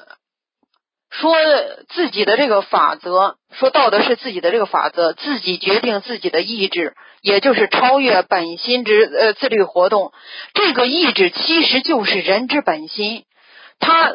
[1.11, 1.35] 说
[1.91, 10.15] 自己的这个法则，说道德是自己的这个法则，自己决定自己的意志，也就是超越本心之呃自律活动。
[10.55, 13.27] 这个意志其实就是人之本心，
[13.79, 14.11] 他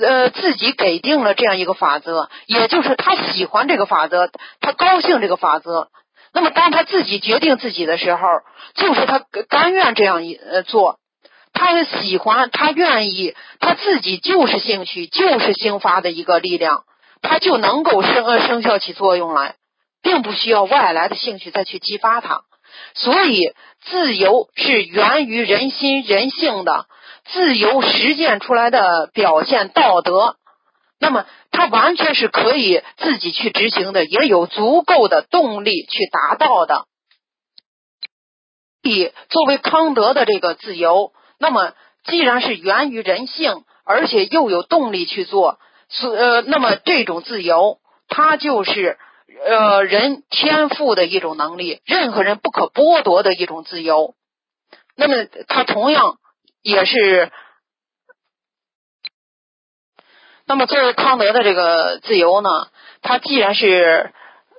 [0.00, 5.90] 呃自己给定了这样一个法则，也就是他喜欢这个法则，他高兴这个法则。
[6.32, 8.20] 那么当他自己决定自己的时候，
[8.74, 10.98] 就是他甘愿这样一呃做。
[11.52, 16.84] 他喜欢，他愿意，他自己就是兴趣，就是兴发的一个力量，
[17.22, 19.56] 他就能够生呃生效起作用来，
[20.00, 22.42] 并不需要外来的兴趣再去激发他。
[22.94, 26.86] 所以，自由是源于人心人性的，
[27.24, 30.36] 自由实践出来的表现道德，
[31.00, 36.84] 那么他完全是可以自己去执行的，也有足够的动力去达到的。
[38.82, 41.12] 以作为康德的这个自由。
[41.38, 41.72] 那么，
[42.04, 47.78] 既然是源于人性，而且又有动力去做，所呃，那么这种自由，
[48.08, 48.98] 它就是
[49.46, 54.14] 呃人天赋的一种能力，任何人不可剥夺的一种自由。
[54.96, 56.18] 那么，它同样
[56.62, 57.32] 也是，
[60.50, 62.50] 那么作为康德的这个自由呢，
[63.02, 64.12] 它既然是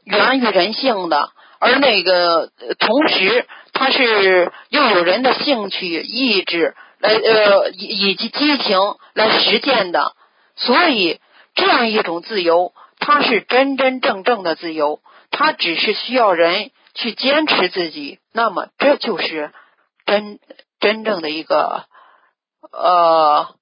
[0.05, 3.45] 源于人性的，而那个同时。
[3.73, 8.77] 它是又有人的兴趣、意志来呃以以及激情
[9.13, 10.13] 来实践的，
[10.55, 11.19] 所以
[11.55, 14.99] 这样一种自由，它是真真正正的自由，
[15.31, 19.51] 它只是需要人去坚持自己，那么这就是
[20.05, 20.37] 真
[20.79, 21.85] 真正的一个
[22.71, 23.55] 呃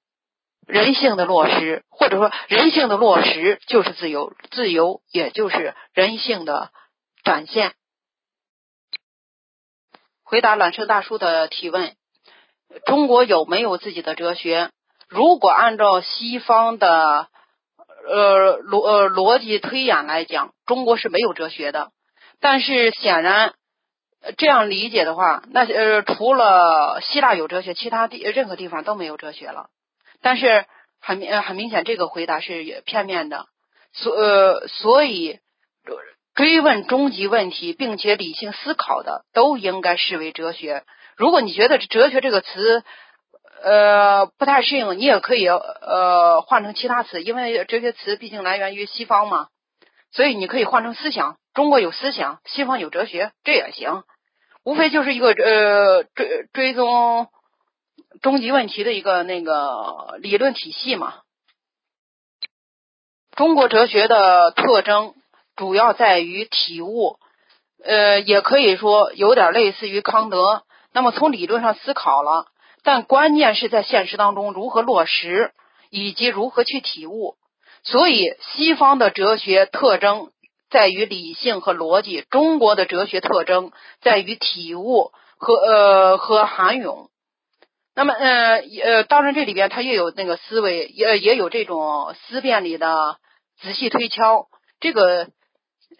[0.70, 6.70] 人性的落实，或者说人性的落实就是自由，自由也就是人性的
[7.24, 7.74] 展现。
[10.22, 11.94] 回答卵生大叔的提问：
[12.86, 14.70] 中国有没有自己的哲学？
[15.08, 17.26] 如果按照西方的
[18.08, 21.90] 呃逻呃逻辑推演来讲，中国是没有哲学的。
[22.38, 23.54] 但是显然
[24.36, 29.68] 这样理解的话，那呃除了希腊有哲学，其他地任何地方都没有哲学了。
[30.22, 30.64] 但是
[31.00, 33.46] 很明很明显，这个回答是片面的。
[33.92, 35.38] 所呃所以。
[36.32, 40.84] 追问终极问题，并且理性思考的，都应该视为哲学。
[41.16, 42.82] 如果你觉得“哲学”这个词，
[43.62, 49.48] 呃，不太适应，你也可以呃换成其他词，因为哲学词毕竟来源于西方嘛，
[50.12, 51.36] 所以你可以换成思想。
[51.52, 54.04] 中国有思想，西方有哲学，这也行。
[54.64, 57.28] 无非就是一个呃追追踪
[58.20, 61.14] 终极问题的一个那个理论体系嘛。
[63.36, 65.14] 中国哲学的特征。
[65.56, 67.18] 主要在于体悟，
[67.84, 70.62] 呃，也可以说有点类似于康德。
[70.90, 72.46] 那么从理论上思考了，
[72.82, 75.52] 但关键是在现实当中如何落实，
[75.90, 77.34] 以及如何去体悟。
[77.82, 80.30] 所以西方的哲学特征
[80.70, 87.09] 在于理性和逻辑，中国的哲学特征在于体悟和呃和涵涌。
[88.00, 93.18] 那么呃呃，当然这里边它也有那个思维，也也有这种思辨里的
[93.60, 94.46] 仔细推敲，
[94.80, 95.28] 这个。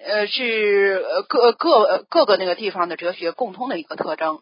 [0.02, 4.40] 呃，是各各各个那个地方的哲学共通的一个特征。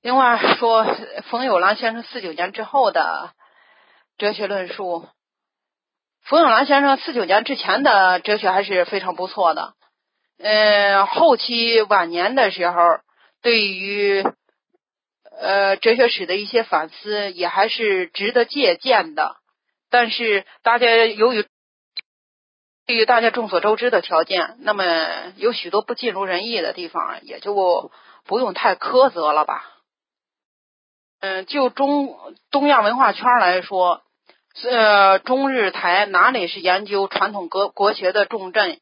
[0.00, 0.86] 另外说，
[1.28, 3.32] 冯友兰先生四九年之后的
[4.16, 5.06] 哲学论述，
[6.24, 9.74] 冯友兰先生四九年之前的哲学还是非常不错的。
[10.38, 12.80] 嗯，后期晚年的时候，
[13.42, 14.24] 对于
[15.38, 19.36] 呃哲学史的一些反思也还是值得借鉴的。
[19.90, 21.46] 但是大家由于
[22.86, 24.84] 对于大家众所周知的条件，那么
[25.36, 27.90] 有许多不尽如人意的地方，也就
[28.24, 29.64] 不用太苛责了吧。
[31.20, 32.16] 嗯，就中
[32.50, 34.02] 东亚文化圈来说，
[34.70, 38.78] 呃，中日台哪里是研究传统国国学的重镇？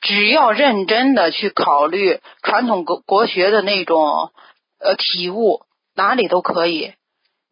[0.00, 4.32] 只要认真的去考虑传统国国学的那种
[4.78, 5.64] 呃体悟，
[5.98, 6.94] 哪里都可以。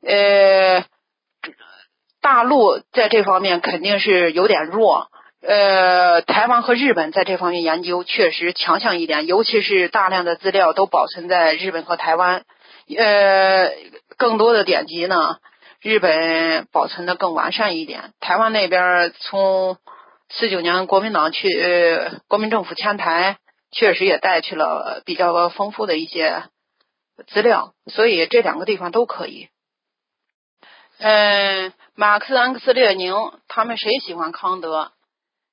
[0.06, 0.84] 呃，
[2.22, 5.08] 大陆在这方面肯定是有点弱。
[5.42, 12.44] 呃，台湾和日本在这方面研究确实强项一点，尤其是大量的资料都保存在日本和台湾。
[12.96, 13.72] 呃，
[14.16, 15.38] 更多的典籍呢，
[15.82, 18.12] 日本保存的更完善一点。
[18.20, 19.76] 台湾那边从
[20.30, 23.38] 四九年国民党去呃国民政府迁台，
[23.72, 26.44] 确实也带去了比较丰富的一些
[27.26, 29.48] 资料，所以这两个地方都可以。
[30.98, 33.14] 嗯，马克思、恩格斯、列宁
[33.48, 34.92] 他们谁喜欢康德？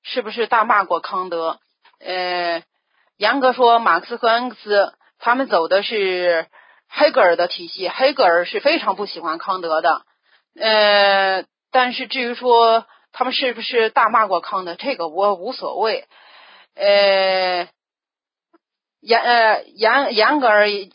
[0.01, 1.59] 是不是大骂过康德？
[1.99, 2.63] 呃，
[3.17, 6.47] 严格说，马克思和恩格斯他们走的是
[6.89, 10.01] 黑格尔的体系，黑格尔是非常不喜欢康德的。
[10.59, 16.07] 呃，但是至于说他们是不是大骂过康德，这个我无所谓。
[16.75, 17.67] 呃，
[18.99, 20.89] 严呃严严格而言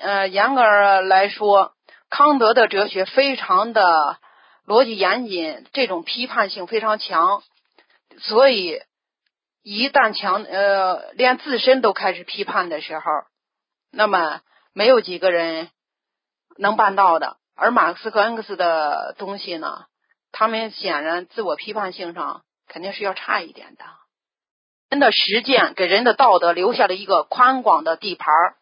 [0.00, 1.72] 呃严格来说，
[2.10, 4.18] 康德的哲学非常的
[4.66, 7.42] 逻辑严谨，这种批判性非常强。
[8.20, 8.82] 所以，
[9.62, 13.04] 一旦强呃，连自身都开始批判的时候，
[13.92, 14.40] 那么
[14.72, 15.70] 没有几个人
[16.56, 17.36] 能办到的。
[17.54, 19.86] 而马克思和恩格斯的东西呢，
[20.30, 23.84] 他们显然自我批判性上肯定是要差一点的。
[24.90, 28.56] 人的实践给人的道德留下了一个宽广的地盘儿。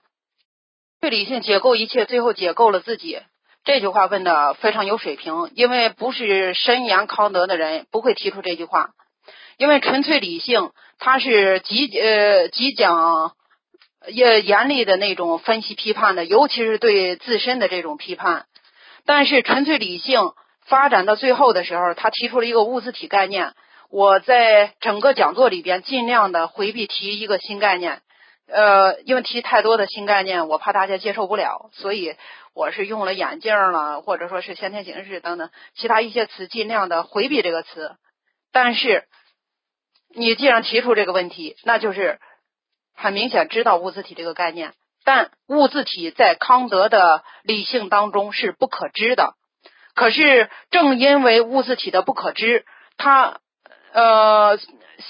[1.00, 3.18] 对理性解构一切，最后解构了自己。
[3.64, 8.90] 这句话问的非常有水平，因为不是深研康德的人不会提出这句话。
[9.58, 13.32] 因为纯粹理性，它是极呃极讲
[14.08, 18.46] 也严厉的那种分析批判的，尤其是对自身的这种批判。
[19.04, 20.32] 但是纯粹理性
[20.64, 23.52] 发展到最后的时候，他提出了一个物自体概念。
[23.90, 28.00] 我在整个讲座里边尽量的回避提一个新概念，
[28.48, 32.16] 呃，因为提太多的新概念，我怕大家接受不了，所以
[32.54, 37.96] 我是用了眼镜了，或者说是先天形式等等其他一些词，尽量的回避这个词。
[38.52, 39.04] 但是。
[40.18, 42.18] 你既然提出这个问题，那就是
[42.94, 44.72] 很明显知道物自体这个概念。
[45.04, 49.34] 但物自体在康德的理性当中是不可知的。
[49.94, 52.64] 可是正因为物自体的不可知，
[52.96, 53.40] 它
[53.92, 54.58] 呃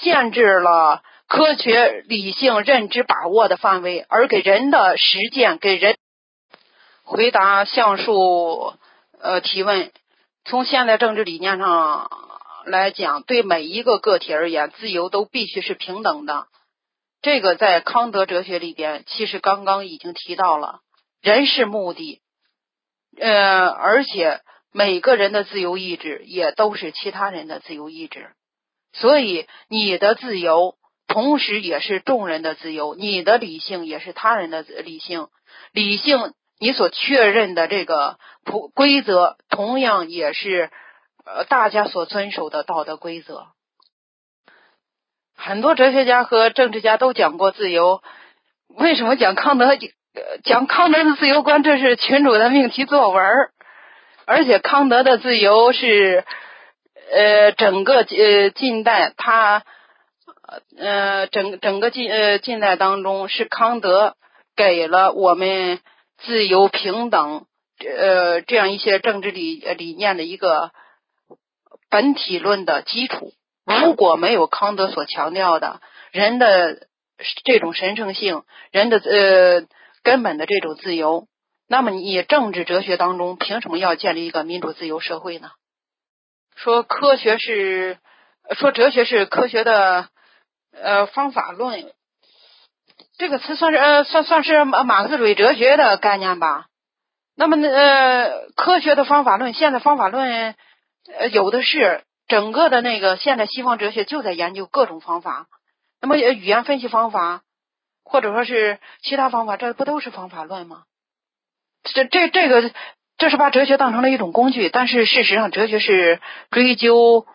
[0.01, 5.97] 限制了科学理性认知把握的范围，而给人的实践给人
[7.03, 8.73] 回答橡树
[9.19, 9.91] 呃提问。
[10.45, 12.09] 从现代政治理念上
[12.65, 16.47] 来讲，对每一个个体而言，自由都必须是平等的。
[17.21, 20.79] 这个在康德哲学里边，其实刚刚已经提到了，
[21.21, 22.21] 人是目的，
[23.19, 24.39] 呃，而且
[24.71, 28.29] 每个人的自由意志也都是其他人的自由意志，
[28.93, 30.75] 所以你的自由
[31.07, 35.27] 同时也是众人的自由，你的理性也是他人的理性，
[35.71, 40.69] 理性你所确认的这个普规则，同样也是
[41.25, 43.47] 呃大家所遵守的道德规则。
[45.35, 48.01] 很多哲学家和政治家都讲过自由，
[48.67, 49.77] 为什么讲康德
[50.43, 51.61] 讲康德的自由观？
[51.61, 53.23] 这是群主的命题作文，
[54.25, 56.25] 而且康德的自由是
[57.11, 59.63] 呃整个呃近代他
[60.77, 64.15] 呃整整个近呃近代当中是康德
[64.55, 65.79] 给了我们
[66.17, 67.45] 自由平等
[67.79, 70.71] 呃这样一些政治理理念的一个
[71.89, 73.33] 本体论的基础。
[73.65, 75.81] 如果没有康德所强调的
[76.11, 76.87] 人的
[77.43, 79.67] 这种神圣性，人的呃
[80.03, 81.27] 根本的这种自由，
[81.67, 85.51] 那么你政治哲学当中凭什么要建立一个民主自由社会呢？
[86.55, 87.97] 说科学是
[88.57, 90.07] 说哲学是科学的
[90.81, 91.91] 呃方法论，
[93.17, 96.65] 这个词算是呃算算是马马克思主义哲学的概念吧？
[97.35, 100.55] 那么呃科学的方法论，现在方法论
[101.17, 102.03] 呃有的是。
[102.29, 105.47] 整个的那个现代西方哲学就在研究各种方法，
[106.01, 107.41] 那么语言分析方法，
[108.03, 110.83] 或者说是其他方法，这不都是方法论吗？
[111.83, 112.69] 这这这个，
[113.17, 116.19] 这是把哲学当成了一种工具，但是事实上，哲学是
[116.51, 117.25] 追究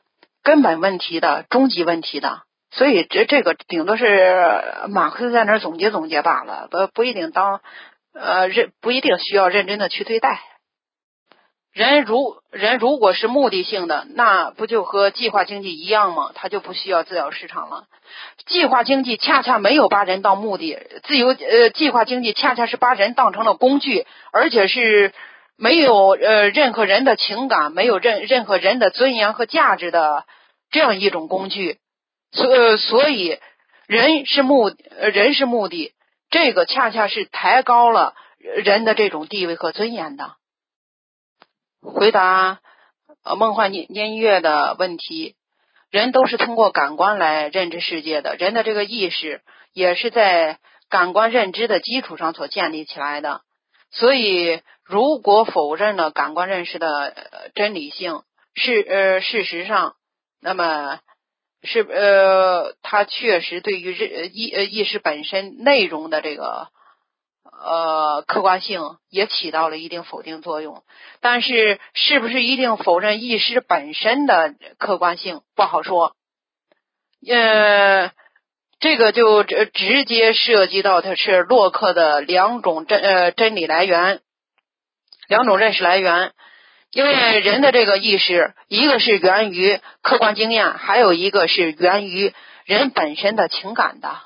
[0.42, 2.42] 根本问题的终极问题的，
[2.72, 7.60] 所以这这个顶多是马克思在那儿总结总结罢了，不不一定当
[8.14, 10.40] 呃认不一定需要认真的去对待。
[11.72, 16.30] 人如人如果是目的性的，那不就和计划经济一样吗？
[16.34, 17.84] 他就不需要自由市场了。
[18.46, 25.12] 计划经济恰恰没有把人当目的，自由呃计划经济恰恰是把人当成了工具，而且是
[25.56, 30.24] 没有呃任何人的情感，没有任任何人的尊严和价值的
[30.70, 31.78] 这样一种工具。
[32.32, 33.38] 所所以
[33.86, 34.70] 人是目
[35.12, 35.92] 人是目的，
[36.30, 40.34] 这个恰恰是抬高了人的这种地位和尊严的。
[41.82, 42.60] 回答
[43.22, 45.36] 呃梦幻音音乐的问题，
[45.90, 50.58] 人都是通过感官来认知世界的，人的这个意识也是在
[50.88, 53.42] 感官认知的基础上所建立起来的。
[53.90, 58.22] 所以，如果否认了感官认识的真理性，
[58.54, 59.96] 事呃事实上，
[60.40, 61.00] 那么
[61.62, 63.94] 是呃它确实对于
[64.32, 66.68] 意呃意识本身内容的这个。
[67.64, 70.82] 呃，客观性也起到了一定否定作用，
[71.20, 76.16] 但是是不是一定否认意识本身的客观性不好说。
[77.28, 78.10] 呃，
[78.80, 84.22] 这个就直直接涉及到它是洛克的两种真呃真理来源，
[85.28, 86.32] 两种认识来源。
[86.92, 92.32] 因为人的这个意识，一个是源于客观经验，还有一个是源于
[92.64, 94.16] 人本身的情感的。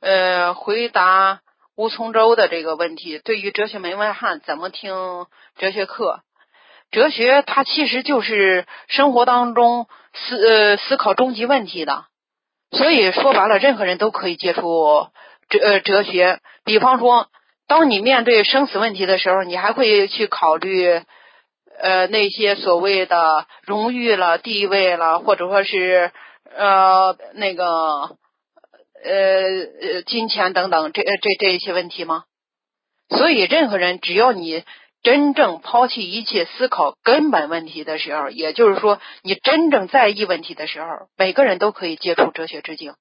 [0.00, 1.40] 呃，回答。
[1.78, 5.26] 吴从周的这个问题，对于哲学门外汉怎么听
[5.58, 6.20] 哲学课？
[6.90, 12.06] 哲学它其实就是生活当中思呃思考终极问题的，
[12.70, 15.08] 所以说白了，任何人都可以接触
[15.50, 16.40] 哲呃哲学。
[16.64, 17.28] 比方说，
[17.66, 21.02] 当你面对生死问题的时候，你还会去考虑
[21.78, 26.12] 呃那些所谓的荣誉了、地位了，或者说是
[26.56, 28.16] 呃那个。
[29.04, 32.24] 呃呃，金钱等等，这这这一些问题吗？
[33.10, 34.64] 所以，任何人只要你
[35.04, 42.94] 真正抛弃一切思考根本问题的时候，也就是说，你真正在意问题的时候，每个人都可以接触哲学之境。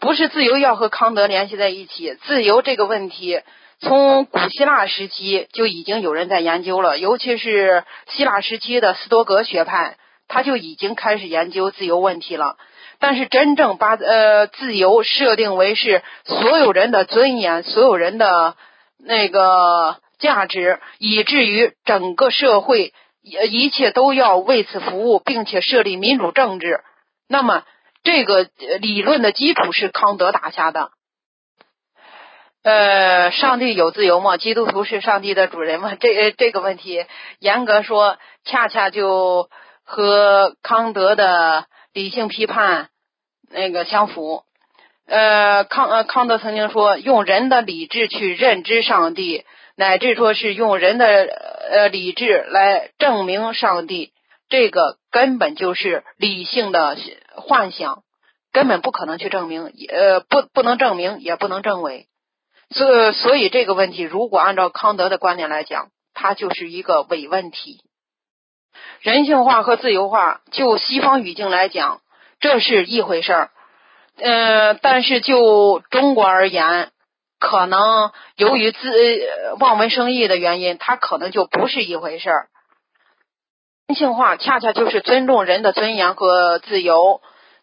[0.00, 3.42] 不是自由要和康德联系在一起，自由这个问题
[3.78, 9.98] 从古希腊时期就已经有人在研究了，尤其是希腊时期的斯多格学派，
[10.28, 12.56] 他就已经开始研究自由问题了。
[12.98, 18.56] 但是，真正把呃自由设定为是所有人的尊严、所有人的
[18.98, 22.94] 那个价值，以至于整个社会
[23.50, 26.80] 一切都要为此服务，并且设立民主政治，
[27.28, 27.64] 那么
[28.02, 28.48] 这个
[28.80, 30.88] 理论的基础是康德打下的。
[32.66, 34.38] 呃，上帝有自由吗？
[34.38, 35.94] 基督徒是上帝的主人吗？
[35.94, 37.04] 这这个问题，
[37.38, 39.48] 严格说，恰恰就
[39.84, 42.88] 和康德的理性批判
[43.48, 44.42] 那个相符。
[45.06, 49.44] 呃，康呃康德曾经说，用人的理智去认知上帝，
[49.76, 51.06] 乃至说是用人的
[51.70, 54.12] 呃理智来证明上帝，
[54.48, 56.98] 这个根本就是理性的
[57.36, 58.02] 幻想，
[58.52, 62.08] 根本不可能去证明，呃不不能证明，也不能证伪。
[62.70, 67.80] 所所以这个问题，如果按照康德的观点来讲，它就是一个伪问题。
[69.00, 72.00] 人性化和自由化，就西方语境来讲，
[72.40, 73.50] 这是一回事儿。
[74.16, 76.90] 呃，但是就中国而言，
[77.38, 82.48] 可能由于自呃望文生义的原因，它可能就不是一回事儿。
[83.86, 87.20] 人性化恰恰就是尊重人的尊严和自由。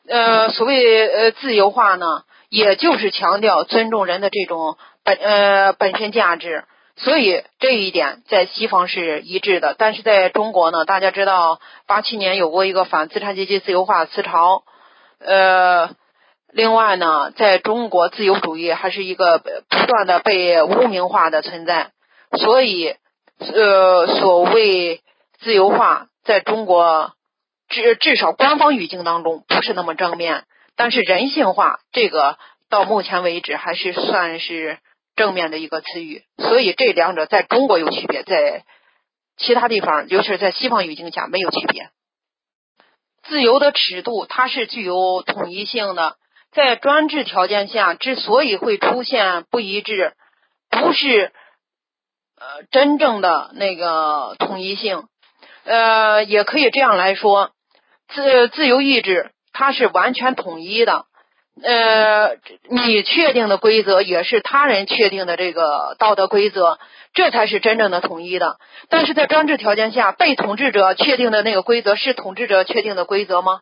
[0.07, 2.05] 呃，所谓呃自由化呢，
[2.49, 4.77] 也就是强调尊重人的这种。
[5.03, 6.63] 本呃本身价值，
[6.95, 9.75] 所以这一点在西方是一致的。
[9.77, 14.63] 但是在中国呢，大家知道八七年有过一个反资产阶级自由化思潮，
[15.19, 15.89] 呃，
[16.53, 21.91] 另外呢，在中国自由主义还是一个不断的被污名化的存在。
[22.37, 22.95] 所以
[23.39, 25.01] 呃，所谓
[25.39, 27.11] 自由化，在中国
[27.67, 30.43] 至至少官方语境当中不是那么正面，
[30.77, 32.37] 但是人性化这个
[32.69, 34.77] 到目前为止还是算是。
[35.15, 38.63] 正面的一个词语，所以这两者在中国有区别，在
[39.37, 41.89] 其他地方，尤其是在西方语境下没有区别。
[43.23, 46.17] 自由的尺度它是具有统一性的，
[46.51, 50.13] 在专制条件下之所以会出现不一致，
[50.69, 51.31] 不是
[52.35, 55.07] 呃真正的那个统一性，
[55.63, 57.51] 呃，也可以这样来说，
[58.09, 61.05] 自自由意志它是完全统一的。
[61.61, 62.35] 呃，
[62.69, 66.79] 你确定的规则也是他人确定的这个道德规则，
[67.13, 68.57] 这才是真正的统一的。
[68.89, 73.59] 但是在专制条件下，被统治者确定的那个规则是统治者确定的规则吗？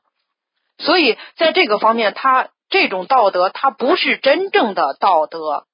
[0.79, 5.65] 所以在这个方面，他这种道德，它不是真正的道德。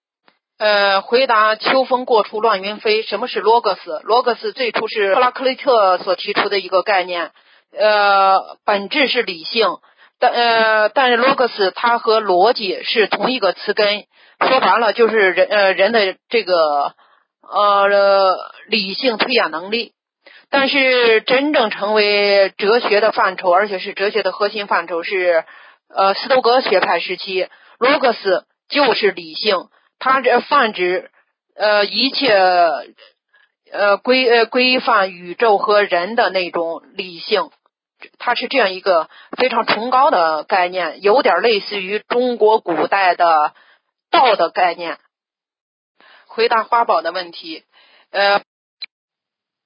[0.57, 4.01] 呃，回答秋风过处乱云飞，什么是罗格斯？
[4.03, 7.31] 罗格斯最初是赫拉克利特所提出的一个概念，
[7.77, 9.77] 呃，本质是理性。
[10.19, 14.05] 但呃，但是 logos 它和逻辑是同一个词根，
[14.39, 16.93] 说白了就是人呃人的这个
[17.41, 18.37] 呃
[18.67, 19.93] 理性推演能力。
[20.49, 25.43] 但是真正成为哲学的范畴，而且是哲学的核心范畴是
[25.93, 27.47] 呃斯多格学派时期
[27.79, 29.67] ，logos 就是理性，
[29.99, 31.11] 它这泛指
[31.55, 32.33] 呃一切
[33.73, 37.49] 呃规呃规范宇宙和人的那种理性。
[38.19, 43.53] 它是这样一个非常崇高的概念，有点类似于中国古代的
[44.11, 44.97] 道的概念。
[46.27, 47.63] 回答花宝的问题，
[48.11, 48.41] 呃，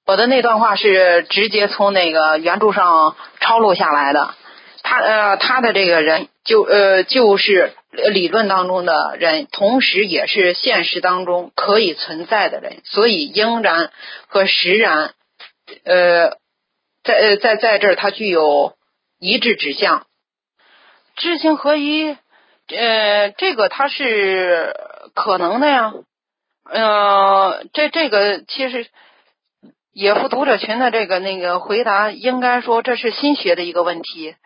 [0.06, 4.34] 我的那段话是直接从那个原著上抄录下来的。
[4.82, 13.92] 他呃，他的这个人就呃就是理论当中的人，同时也是现实当中可以存在的人，所以应然
[14.28, 15.12] 和实然，
[15.84, 16.40] 呃。
[17.04, 18.74] 在呃在在这儿，它具有
[19.18, 20.06] 一致指向，
[21.16, 22.16] 知行合一，
[22.68, 24.74] 呃，这个它是
[25.14, 25.92] 可能的呀。
[26.64, 28.86] 呃，这这个其实
[29.92, 34.36] 野夫读者群的这个那个回答，应该说这是新学的一个问题。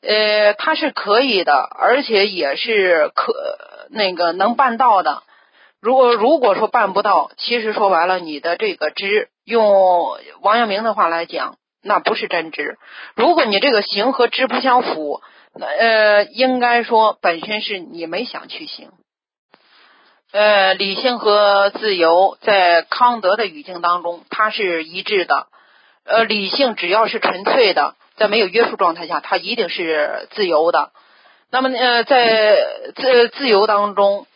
[0.00, 3.34] 呃，它是可以的，而且也是可
[3.90, 5.22] 那个能办到的。
[5.80, 11.56] 如果如果说办不到，其实说白了，你的这个知，用王阳明的话来讲。
[11.82, 12.78] 那不是真知。
[13.14, 15.22] 如果你这个行和知不相符，
[15.54, 18.90] 那呃，应该说本身是你没想去行。
[20.32, 25.48] 呃，理性和自由在康德的语境当中，它是一致的。
[26.04, 30.92] 呃，理性只要是纯粹的，在没有约束状态下，它一定是自由的。
[31.50, 32.58] 那么，呃，在
[32.94, 34.26] 自自由当中，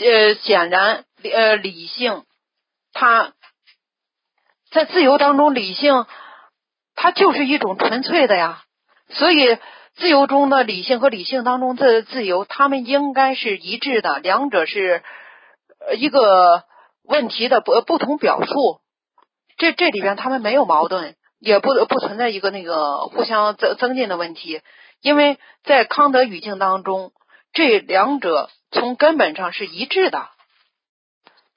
[0.00, 2.24] 呃，显然，呃，理性，
[2.92, 3.32] 它
[4.72, 6.06] 在自由当中，理性。
[6.96, 8.62] 它就是一种纯粹的呀，
[9.10, 9.58] 所以
[9.94, 15.02] 自由中的理性和理性当中的自由，他们应该是一致的，两者是
[15.96, 16.64] 一个
[17.04, 18.80] 问题的不不同表述。
[19.58, 24.60] 这这里边他们没有矛盾，也不不存在一个那个互相增增进的问题，
[25.00, 27.12] 因为在康德语境当中，
[27.52, 30.28] 这两者从根本上是一致的。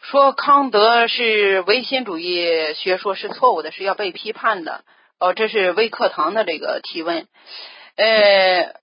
[0.01, 4.83] 说康德是唯心主义学说是错误的，是要被批判的。
[5.19, 7.27] 哦，这是微课堂的这个提问，
[7.97, 8.73] 呃，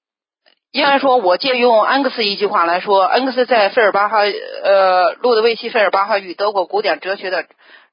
[0.70, 4.18] 应该说，我借用恩格斯一句话来说，恩格斯在费尔巴哈
[4.62, 7.46] 呃路德维希费尔巴哈与德国古典哲学的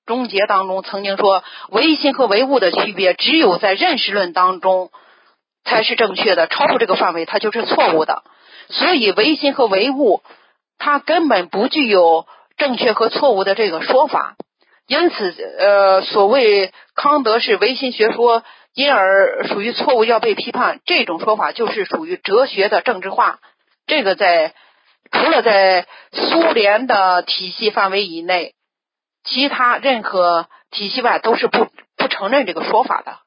[0.06, 4.92] 终结当中曾经说，唯心和唯物的区别只有在认识论当中
[5.64, 8.24] 才是正确的，超出这个范围它就是错误的。
[8.68, 10.22] 所以唯心和唯物
[10.78, 12.28] 它根本不具有
[12.58, 14.36] 正确和错误的这个说法。
[14.94, 18.44] 因此，呃，所谓康德是唯心学说，
[18.76, 20.82] 因而属于错误，要被批判。
[20.86, 23.40] 这种说法就是属于哲学的政治化。
[23.88, 24.54] 这个在
[25.12, 28.54] 除了在苏联的体系范围以内，
[29.24, 33.18] 其他任何体系外都是不不承认这个说法的。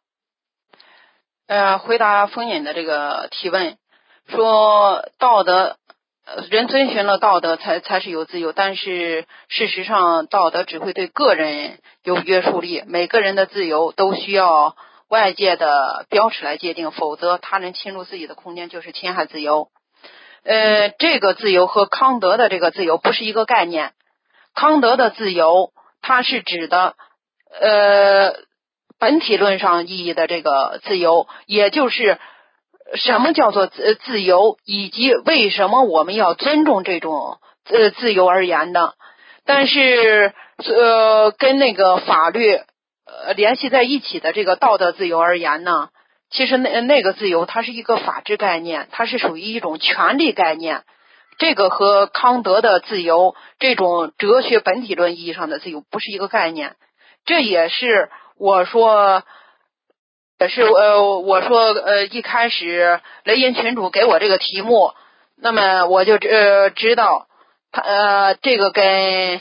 [1.49, 3.77] 呃，回答封印的这个提问，
[4.29, 5.79] 说道德。
[6.51, 12.83] 人遵循了道德才才是有自由，但是事实上，道德只会对个人有约束力。
[12.89, 14.77] 每个人的自由都需要
[15.09, 19.68] 外界的标尺来界定，否则他人侵入自己的空间就是侵害自由。
[20.43, 23.93] 呃，这个自由和康德的这个自由不是一个概念。
[24.53, 25.70] 康德的自由，
[26.03, 26.97] 它是指的
[27.61, 28.35] 呃
[28.99, 32.18] 本体论上意义的这个自由，也就是。
[32.95, 38.93] 什么叫做自自由，以及为什么我们要尊重这种呃自由而言呢？
[39.45, 45.89] 但是呃，跟那个法律呃联系在一起的这个道德自由而言呢，
[46.30, 50.84] 其实那那个自由它是一个法治概念，它是属于一种权利概念。
[51.39, 56.76] 这个和康德的自由这种哲学本体论意义上的自由不是一个概念。
[57.24, 59.24] 这也是我说。
[60.39, 64.93] 也是呃，我说呃，一开始雷音群主给我这个题目，
[65.41, 67.26] 那么我就呃知道
[67.72, 69.41] 他呃这个跟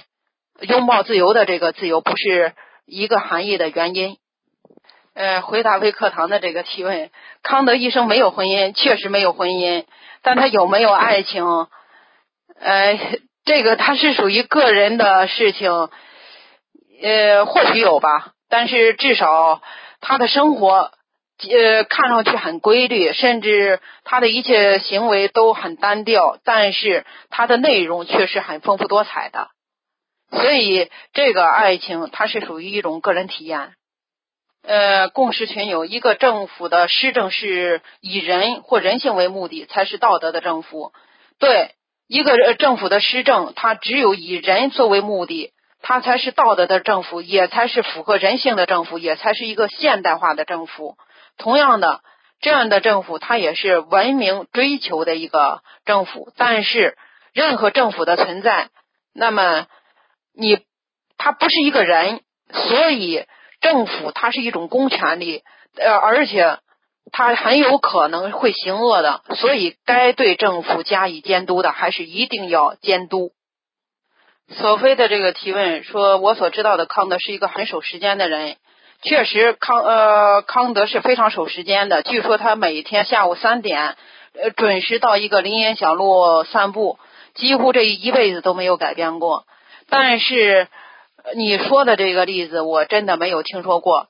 [0.62, 2.54] 拥抱自由的这个自由不是
[2.86, 4.16] 一个含义的原因。
[5.14, 7.10] 呃，回答微课堂的这个提问，
[7.44, 9.84] 康德一生没有婚姻，确实没有婚姻，
[10.22, 11.68] 但他有没有爱情？
[12.58, 12.98] 呃，
[13.44, 15.90] 这个他是属于个人的事情，
[17.02, 19.62] 呃，或许有吧，但是至少。
[20.08, 20.92] 他的生活，
[21.50, 29.50] 呃，看上去很规律，甚至他的一切行为都很单调，但是他的内容却是很丰富多彩的。
[30.30, 33.74] 所以，这个爱情它是属于一种个人体验。
[34.62, 40.94] 呃，共识群有一个政府的施政是以人或人性为目的，才是道德的政府。
[41.40, 41.72] 对，
[42.08, 45.52] 一个呃政府的施政，它只有以人作为目的。
[45.88, 50.98] 它才是道德的政府，也才是符合人性的政府，也才是一个现代化的政府。
[51.38, 52.02] 同样的，
[52.42, 56.34] 这样的政府，它也是文明追求的一个政府。
[56.38, 56.98] 但是，
[57.34, 58.70] 任何政府的存在，
[59.14, 59.68] 那么
[60.36, 60.58] 你
[61.20, 62.22] 它不是一个人，
[62.52, 63.24] 所以
[63.62, 65.44] 政府它是一种公权力，
[65.78, 66.58] 呃，而且
[67.12, 73.34] 它很有可能会行恶的，所以该对政府加以监督的，还是一定要监督。
[74.48, 78.58] 索菲的这个提问说：“我所知道的康德是一个很守时间的人，
[79.02, 82.04] 确实康呃康德是非常守时间的。
[82.04, 83.96] 据说他每天下午三点
[84.40, 87.00] 呃准时到一个林荫小路散步，
[87.34, 89.46] 几乎这一辈子都没有改变过。
[89.90, 90.68] 但是
[91.36, 94.10] 你说的这个例子我真的没有听说过。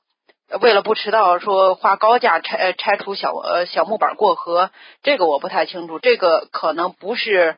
[0.60, 4.70] 为了不迟到，说花高价拆拆除小呃小木板过河，
[5.02, 5.98] 这个我不太清楚。
[5.98, 7.56] 这个可能不是。”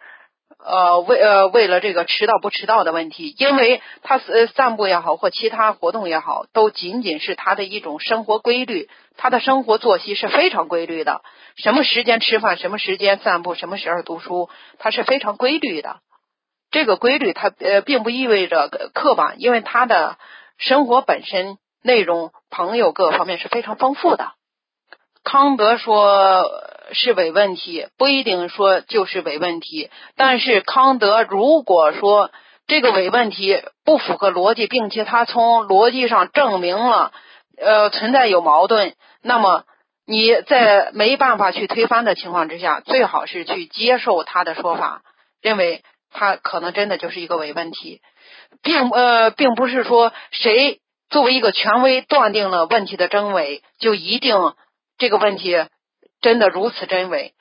[0.64, 8.90] 呃，为呃为了这个迟到不迟到的问题，因为他呃散步也好或其他活动也好，都仅仅是他的一种生活规律。
[9.16, 11.22] 他的生活作息是非常规律的，
[11.56, 16.00] 什么时间吃饭，什么时间散步，什么时候读书，他是非常规律的。
[16.70, 20.18] 这个规律，它呃并不意味着刻板，因为他的
[20.58, 24.32] 生活本身内容、朋友各方面是非常丰富的。
[25.22, 26.44] 康德说。
[26.92, 29.90] 是伪问题，不一定说就是伪问题。
[30.16, 32.30] 但是康德如果说
[32.66, 37.12] 这个伪问题不符合逻辑，并且他从逻辑上证明了
[37.56, 39.64] 呃存在有矛盾，那么
[40.06, 45.02] 你在没办法去推翻的情况之下，最好是去接受他的说法，
[45.42, 48.00] 认为他可能真的就是一个伪问题，
[48.62, 50.80] 并呃并不是说谁
[51.10, 54.54] 作为一个权威断定了问题的真伪，就一定
[54.98, 55.56] 这个问题。
[56.20, 57.32] 真的如此真伪，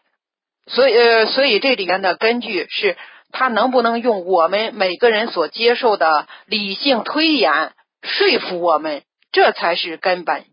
[0.68, 2.96] 所以呃，所以这里面的根据是
[3.32, 7.74] 他能不能用我们每个人所接受的理性推演
[8.04, 9.02] 说服我们，
[9.32, 10.46] 这才是根本。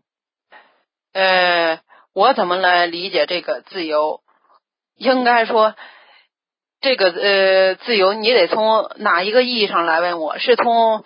[1.13, 1.79] 呃，
[2.13, 4.21] 我怎么来理解这个自由？
[4.97, 5.75] 应该说，
[6.81, 10.39] 这个呃自由，你得从哪一个意义上来问我？
[10.39, 11.03] 是从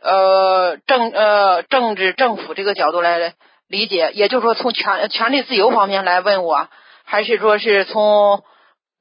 [0.00, 3.34] 呃政呃政治政府这个角度来？
[3.68, 6.68] 理解，也就是说，从权权利自由方面来问我，
[7.04, 8.44] 还是说是从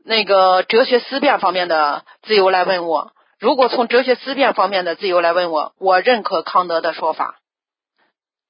[0.04, 7.36] 那个哲学思辨方面的自由来问我，如果从哲学思辨方面的自由来问我，我认可康德的说法。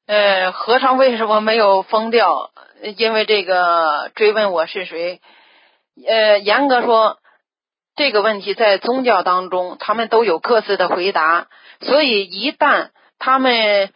[0.08, 2.52] 呃，和尚为什么没有疯掉？
[2.98, 5.20] 因为这个追问我是谁？
[6.08, 7.18] 呃，严格说，
[7.96, 11.48] 这个问题在宗教当中，他们都有各自的回答。
[11.82, 13.92] 所以，一旦他们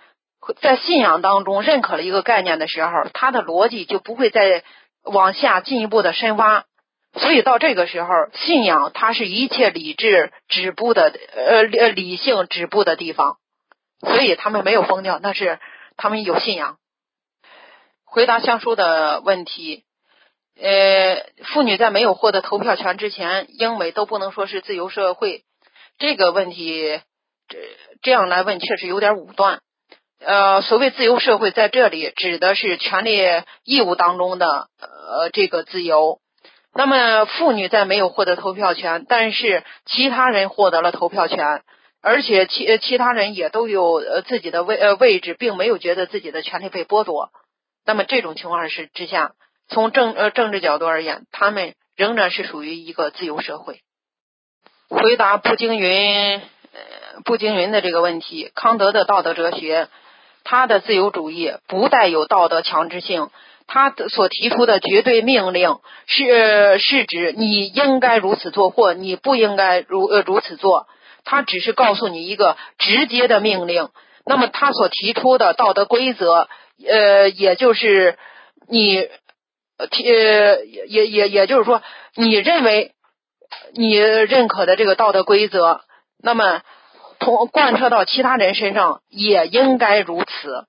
[0.62, 4.64] 在信仰当中认可了一个概念的时候，他的逻辑就不会再
[5.04, 6.66] 往下进一步的深挖。
[7.14, 13.38] 所以到这个时候，信仰它是一切理智止步的，呃，理性止步的地方。
[14.02, 15.60] 所以他们没有疯掉，那是。
[16.02, 16.78] 他们有信仰。
[18.06, 19.84] 回答相书的问题，
[20.58, 25.44] 呃，妇女在没有获得投票权之前，英美都不能说是自由社会。
[25.98, 27.02] 这个问题，
[27.50, 27.58] 这
[28.02, 29.60] 这样来问确实有点武断。
[30.20, 33.18] 呃，所谓自由社会在这里指的是权利
[33.64, 36.20] 义务当中的呃这个自由。
[36.74, 41.64] 那么妇女在没有获得投票权，但是其他人获得了投票权。
[42.02, 47.30] 而且其其他人也都有呃自己的位呃位置，并没有觉得自己的权利被剥夺。
[47.86, 49.34] 那么这种情况是之下，
[49.68, 53.82] 从政呃政治角度而言，他们仍然是属于一个自由社会。
[54.88, 56.42] 回答步惊云呃
[57.26, 59.90] 步惊云的这个问题，康德的道德哲学，
[60.44, 63.30] 他的自由主义不带有道德强制性，
[63.68, 65.78] 他所提出的绝对命令
[66.08, 70.88] 是是指你应该如此做或你不应该如呃如此做。
[71.26, 73.90] 他只是告诉你一个直接的命令，
[74.26, 76.48] 那么他所提出的道德规则，
[76.88, 78.18] 呃，也就是
[78.68, 79.08] 你
[79.92, 81.84] 提，呃，也也也就是说，
[82.16, 82.94] 你认为
[83.74, 85.82] 你认可的这个道德规则，
[86.24, 86.62] 那么
[87.20, 90.66] 从贯彻到其他人身上也应该如此。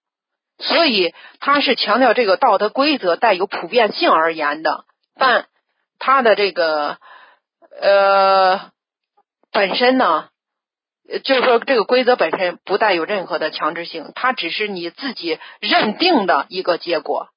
[0.58, 4.84] 所以他是强调这个道德规则带有普遍性而言的，
[5.14, 5.46] 但
[5.98, 6.98] 他的这个
[7.80, 8.70] 呃
[9.52, 10.28] 本身呢？
[11.24, 17.30] 就是说，这个规则本身不带有任何的强制性，它只是你自己认定的一个结果。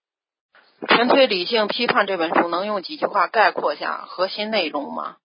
[0.88, 5.16] 纯粹理性批判这本书能用几句话概括下核心内容吗？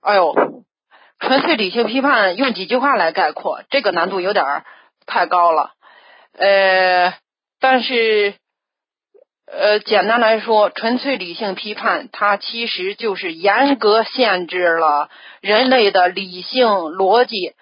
[0.00, 0.34] 哎呦，
[1.20, 4.64] 纯粹理性批判用几句话来概括，这个难度有点
[5.06, 5.70] 太高了。
[6.36, 7.14] 呃，
[7.60, 8.34] 但是。
[9.52, 15.10] 呃，简单来说，纯粹理性批判，它其实就是严格限制了
[15.40, 17.54] 人类的理性逻辑，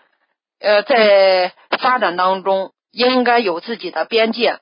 [0.60, 4.58] 呃，在发展当中应该有自己的边界，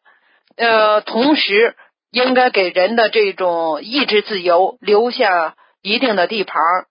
[0.57, 1.75] 呃，同时
[2.13, 6.87] 应该给人的这种意志自由留下一定的地盘儿。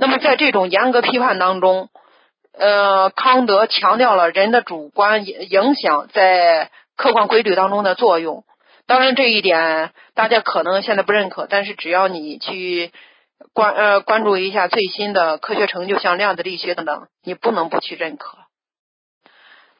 [0.00, 1.90] 那么，在这种严格批判当中，
[2.52, 8.44] 呃，康德强调了人的主观影响在客观规律当中的作用。
[8.86, 12.92] 当然，这一点大家可能现在不认可，但是只要你去
[13.52, 18.38] 关呃关注一下最新的科学成就，像量子力学等等，你不能不去认可。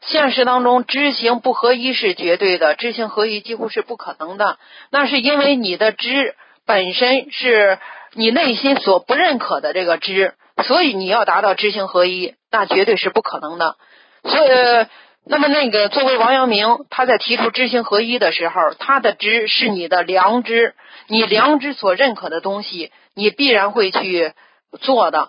[0.03, 4.59] 现实当中，知行不合一是绝对的，知行合一几乎是不可能的。
[4.91, 7.79] 那是因为你的知本身是
[8.15, 10.35] 你内心所不认可的这个知，
[10.65, 13.77] 所以你要达到知行合一，那绝对是不可能的。
[14.25, 14.87] 所以。
[15.27, 20.75] 那么，那个作为王阳明，他在提出知行合一的时候，他的知是你的良知，
[21.09, 24.33] 你良知所认可的东西，你必然会去
[24.81, 25.29] 做的。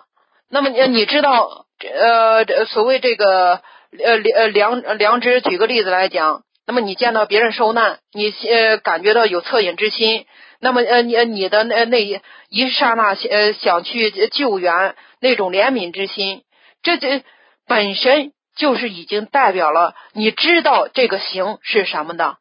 [0.50, 3.60] 那么，你知道，呃，所谓这个
[4.02, 4.16] 呃
[4.48, 10.24] 良良良知，举个例子来讲，那么你见到别人受难，你呃感觉到有恻隐之心，
[10.62, 12.02] 那么呃你你的那那
[12.48, 16.44] 一刹那呃想去救援那种怜悯之心，
[16.82, 17.22] 这这
[17.66, 18.32] 本身。
[18.54, 22.36] 就是已经代表了你知道这个行是什么的。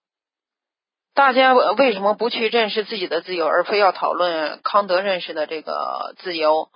[1.14, 6.68] 大家为什么不去认识自己的自由，而非要讨论康德认识的这个自由？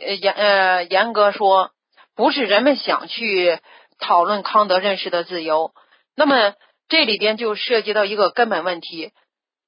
[0.00, 1.72] 呃严呃严格说，
[2.16, 3.58] 不是人们想去
[3.98, 5.72] 讨论康德认识的自由。
[6.16, 6.54] 那么
[6.88, 9.12] 这里边就涉及到一个根本问题。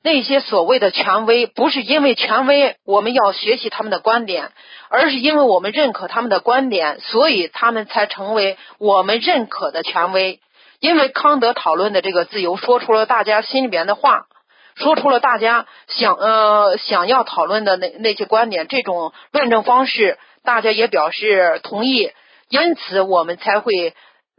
[0.04, 4.50] 那些所谓的权威，不是因为权威我们要学习他们的观点，
[4.88, 10.40] 而是因为我们认可他们的观点，所以他们才成为我们认可的权威。
[10.80, 14.26] 因为康德讨论的这个自由，说出了大家心里边的话，
[14.74, 22.10] 说出了大家想呃想要讨论的那那些观点，这种论证方式，大家也表示同意，
[22.48, 23.94] 因此我们才会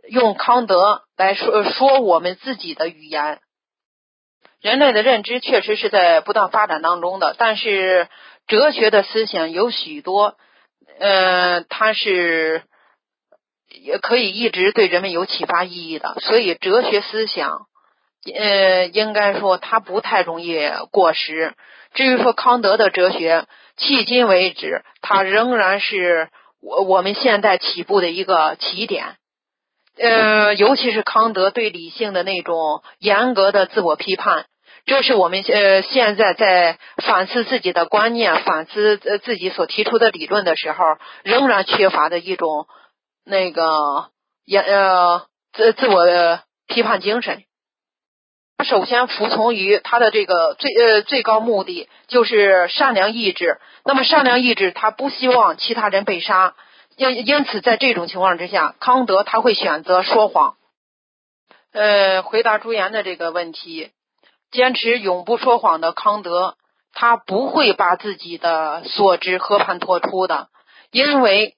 [0.10, 3.40] 用康德来说说我们自己的语言。
[4.64, 8.08] 人类的认知确实是在不断发展当中的，但是
[8.48, 10.38] 哲学的思想有许多，
[11.00, 12.64] 呃，它是
[13.68, 16.16] 也可以一直对人们有启发意义的。
[16.22, 17.68] 所以，哲学思想
[18.34, 20.58] 呃，应该说它不太容易
[20.92, 21.54] 过时。
[21.94, 23.46] 至于说康德的哲学，
[23.78, 26.30] 迄今为止，它仍然是
[26.62, 29.18] 我我们现在起步的一个起点。
[29.98, 34.46] 呃，尤其是康德对理性的那种严格的自我批判，
[34.86, 40.84] 这是我们呃现在在反思自己的观念、反思呃自己所提出的理论的时候，
[41.24, 42.68] 仍然缺乏的一种
[43.24, 44.10] 那个
[44.46, 47.44] 严呃自自我的批判精神。
[48.64, 53.60] 首先服从于他的这个最呃最高目的，就是善良意志。
[53.86, 56.56] 那么善良意志，他不希望其他人被杀。
[56.96, 60.56] 因因此，在这种情况之下，康德他会选择说谎。
[61.72, 63.90] 呃，回答朱颜的这个问题，
[64.54, 66.56] 坚持永不说谎的康德，
[66.94, 70.48] 他不会把自己的所知和盘托出的，
[70.92, 71.56] 因为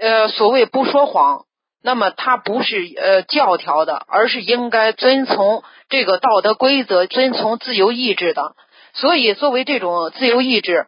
[0.00, 1.44] 呃，所谓不说谎，
[1.82, 8.56] 那么他不是呃教条的，而是应该遵从这个道德规则，遵从自由意志的。
[8.94, 10.86] 所以，作为这种自由意志。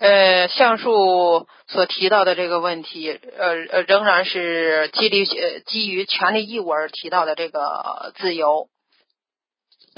[0.00, 5.26] 呃，上述所提到的这个问题，呃呃，仍然是基于
[5.66, 8.68] 基于权利义务而提到的这个自由。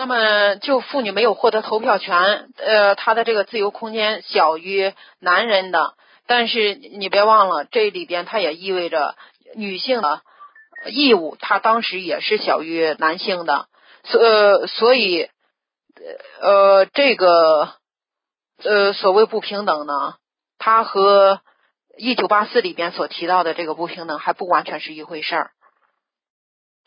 [0.01, 5.93] 那么，就妇女没有获得投票权，呃，她的这个自由空间小于男人的。
[6.27, 9.15] 但是你别忘了，这里边它也意味着
[9.55, 10.23] 女性的
[10.91, 13.67] 义务，她当时也是小于男性的。
[14.05, 15.29] 所所以，
[16.41, 17.75] 呃，这个。
[18.63, 20.15] 呃，所谓不平等呢，
[20.59, 21.41] 它和
[21.99, 25.51] 一九八四里边所提到的这个不平等还不完全是一回事儿。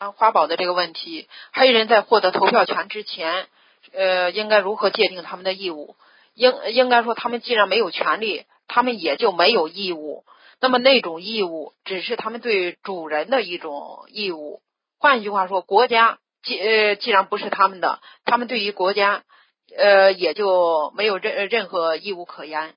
[0.04, 3.46] 啊，花宝的这个问题，黑人在获得投票权之前，
[3.94, 5.96] 呃，应该如何界定他们的义务？
[6.34, 10.24] 应应该说，他们既然没有权利，他们也就没有义务。
[10.60, 14.60] 那么那种义务，只是他们对主人的一种义务。
[14.98, 19.22] 换句话说，国家既呃既然不是他们的，他们对于国家。
[19.76, 22.74] 呃，也就没有任任何义务可言。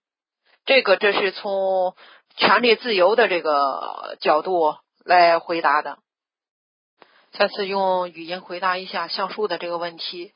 [0.65, 1.93] 这个这是从
[2.37, 5.99] 权利自由的这个角度来回答的。
[7.37, 10.31] 再次用语音回答一下上述的这个问题。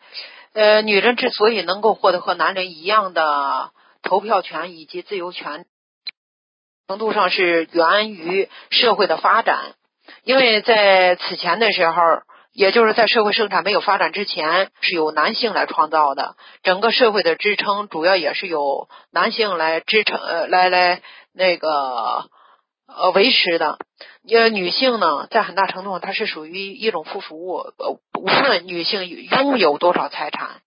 [0.53, 3.71] 呃，女人之所以能够获得和男人一样的
[4.03, 5.65] 投票权以及自由权，
[6.87, 9.73] 程度上是源于社会的发展，
[10.23, 11.95] 因为在此前的时候。
[12.53, 16.35] 也就是在社会生产没有发展之前，是由男性来创造的。
[16.63, 21.01] 整个社会的支撑主要也是由男性来支撑，呃，来来
[21.33, 22.25] 那个
[22.95, 23.77] 呃维持的。
[24.29, 27.57] 呃，女性呢，在很大程度上，它是属于一种附属物。
[27.77, 30.61] 呃，无论女性拥有多少财产，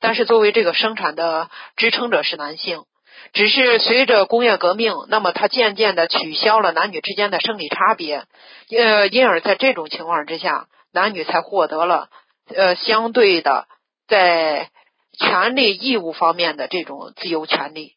[0.00, 2.84] 但是作为这个生产的支撑者是男性。
[3.32, 8.24] 只是随着工业革命，那么它渐渐的取消了男女之间的生理差别。
[8.70, 10.66] 呃，因而在这种情况之下。
[10.96, 12.08] 男女才获得了
[12.46, 13.66] 呃相对的
[14.06, 14.70] 在
[15.18, 17.94] 权利义务方面的这种自由权利。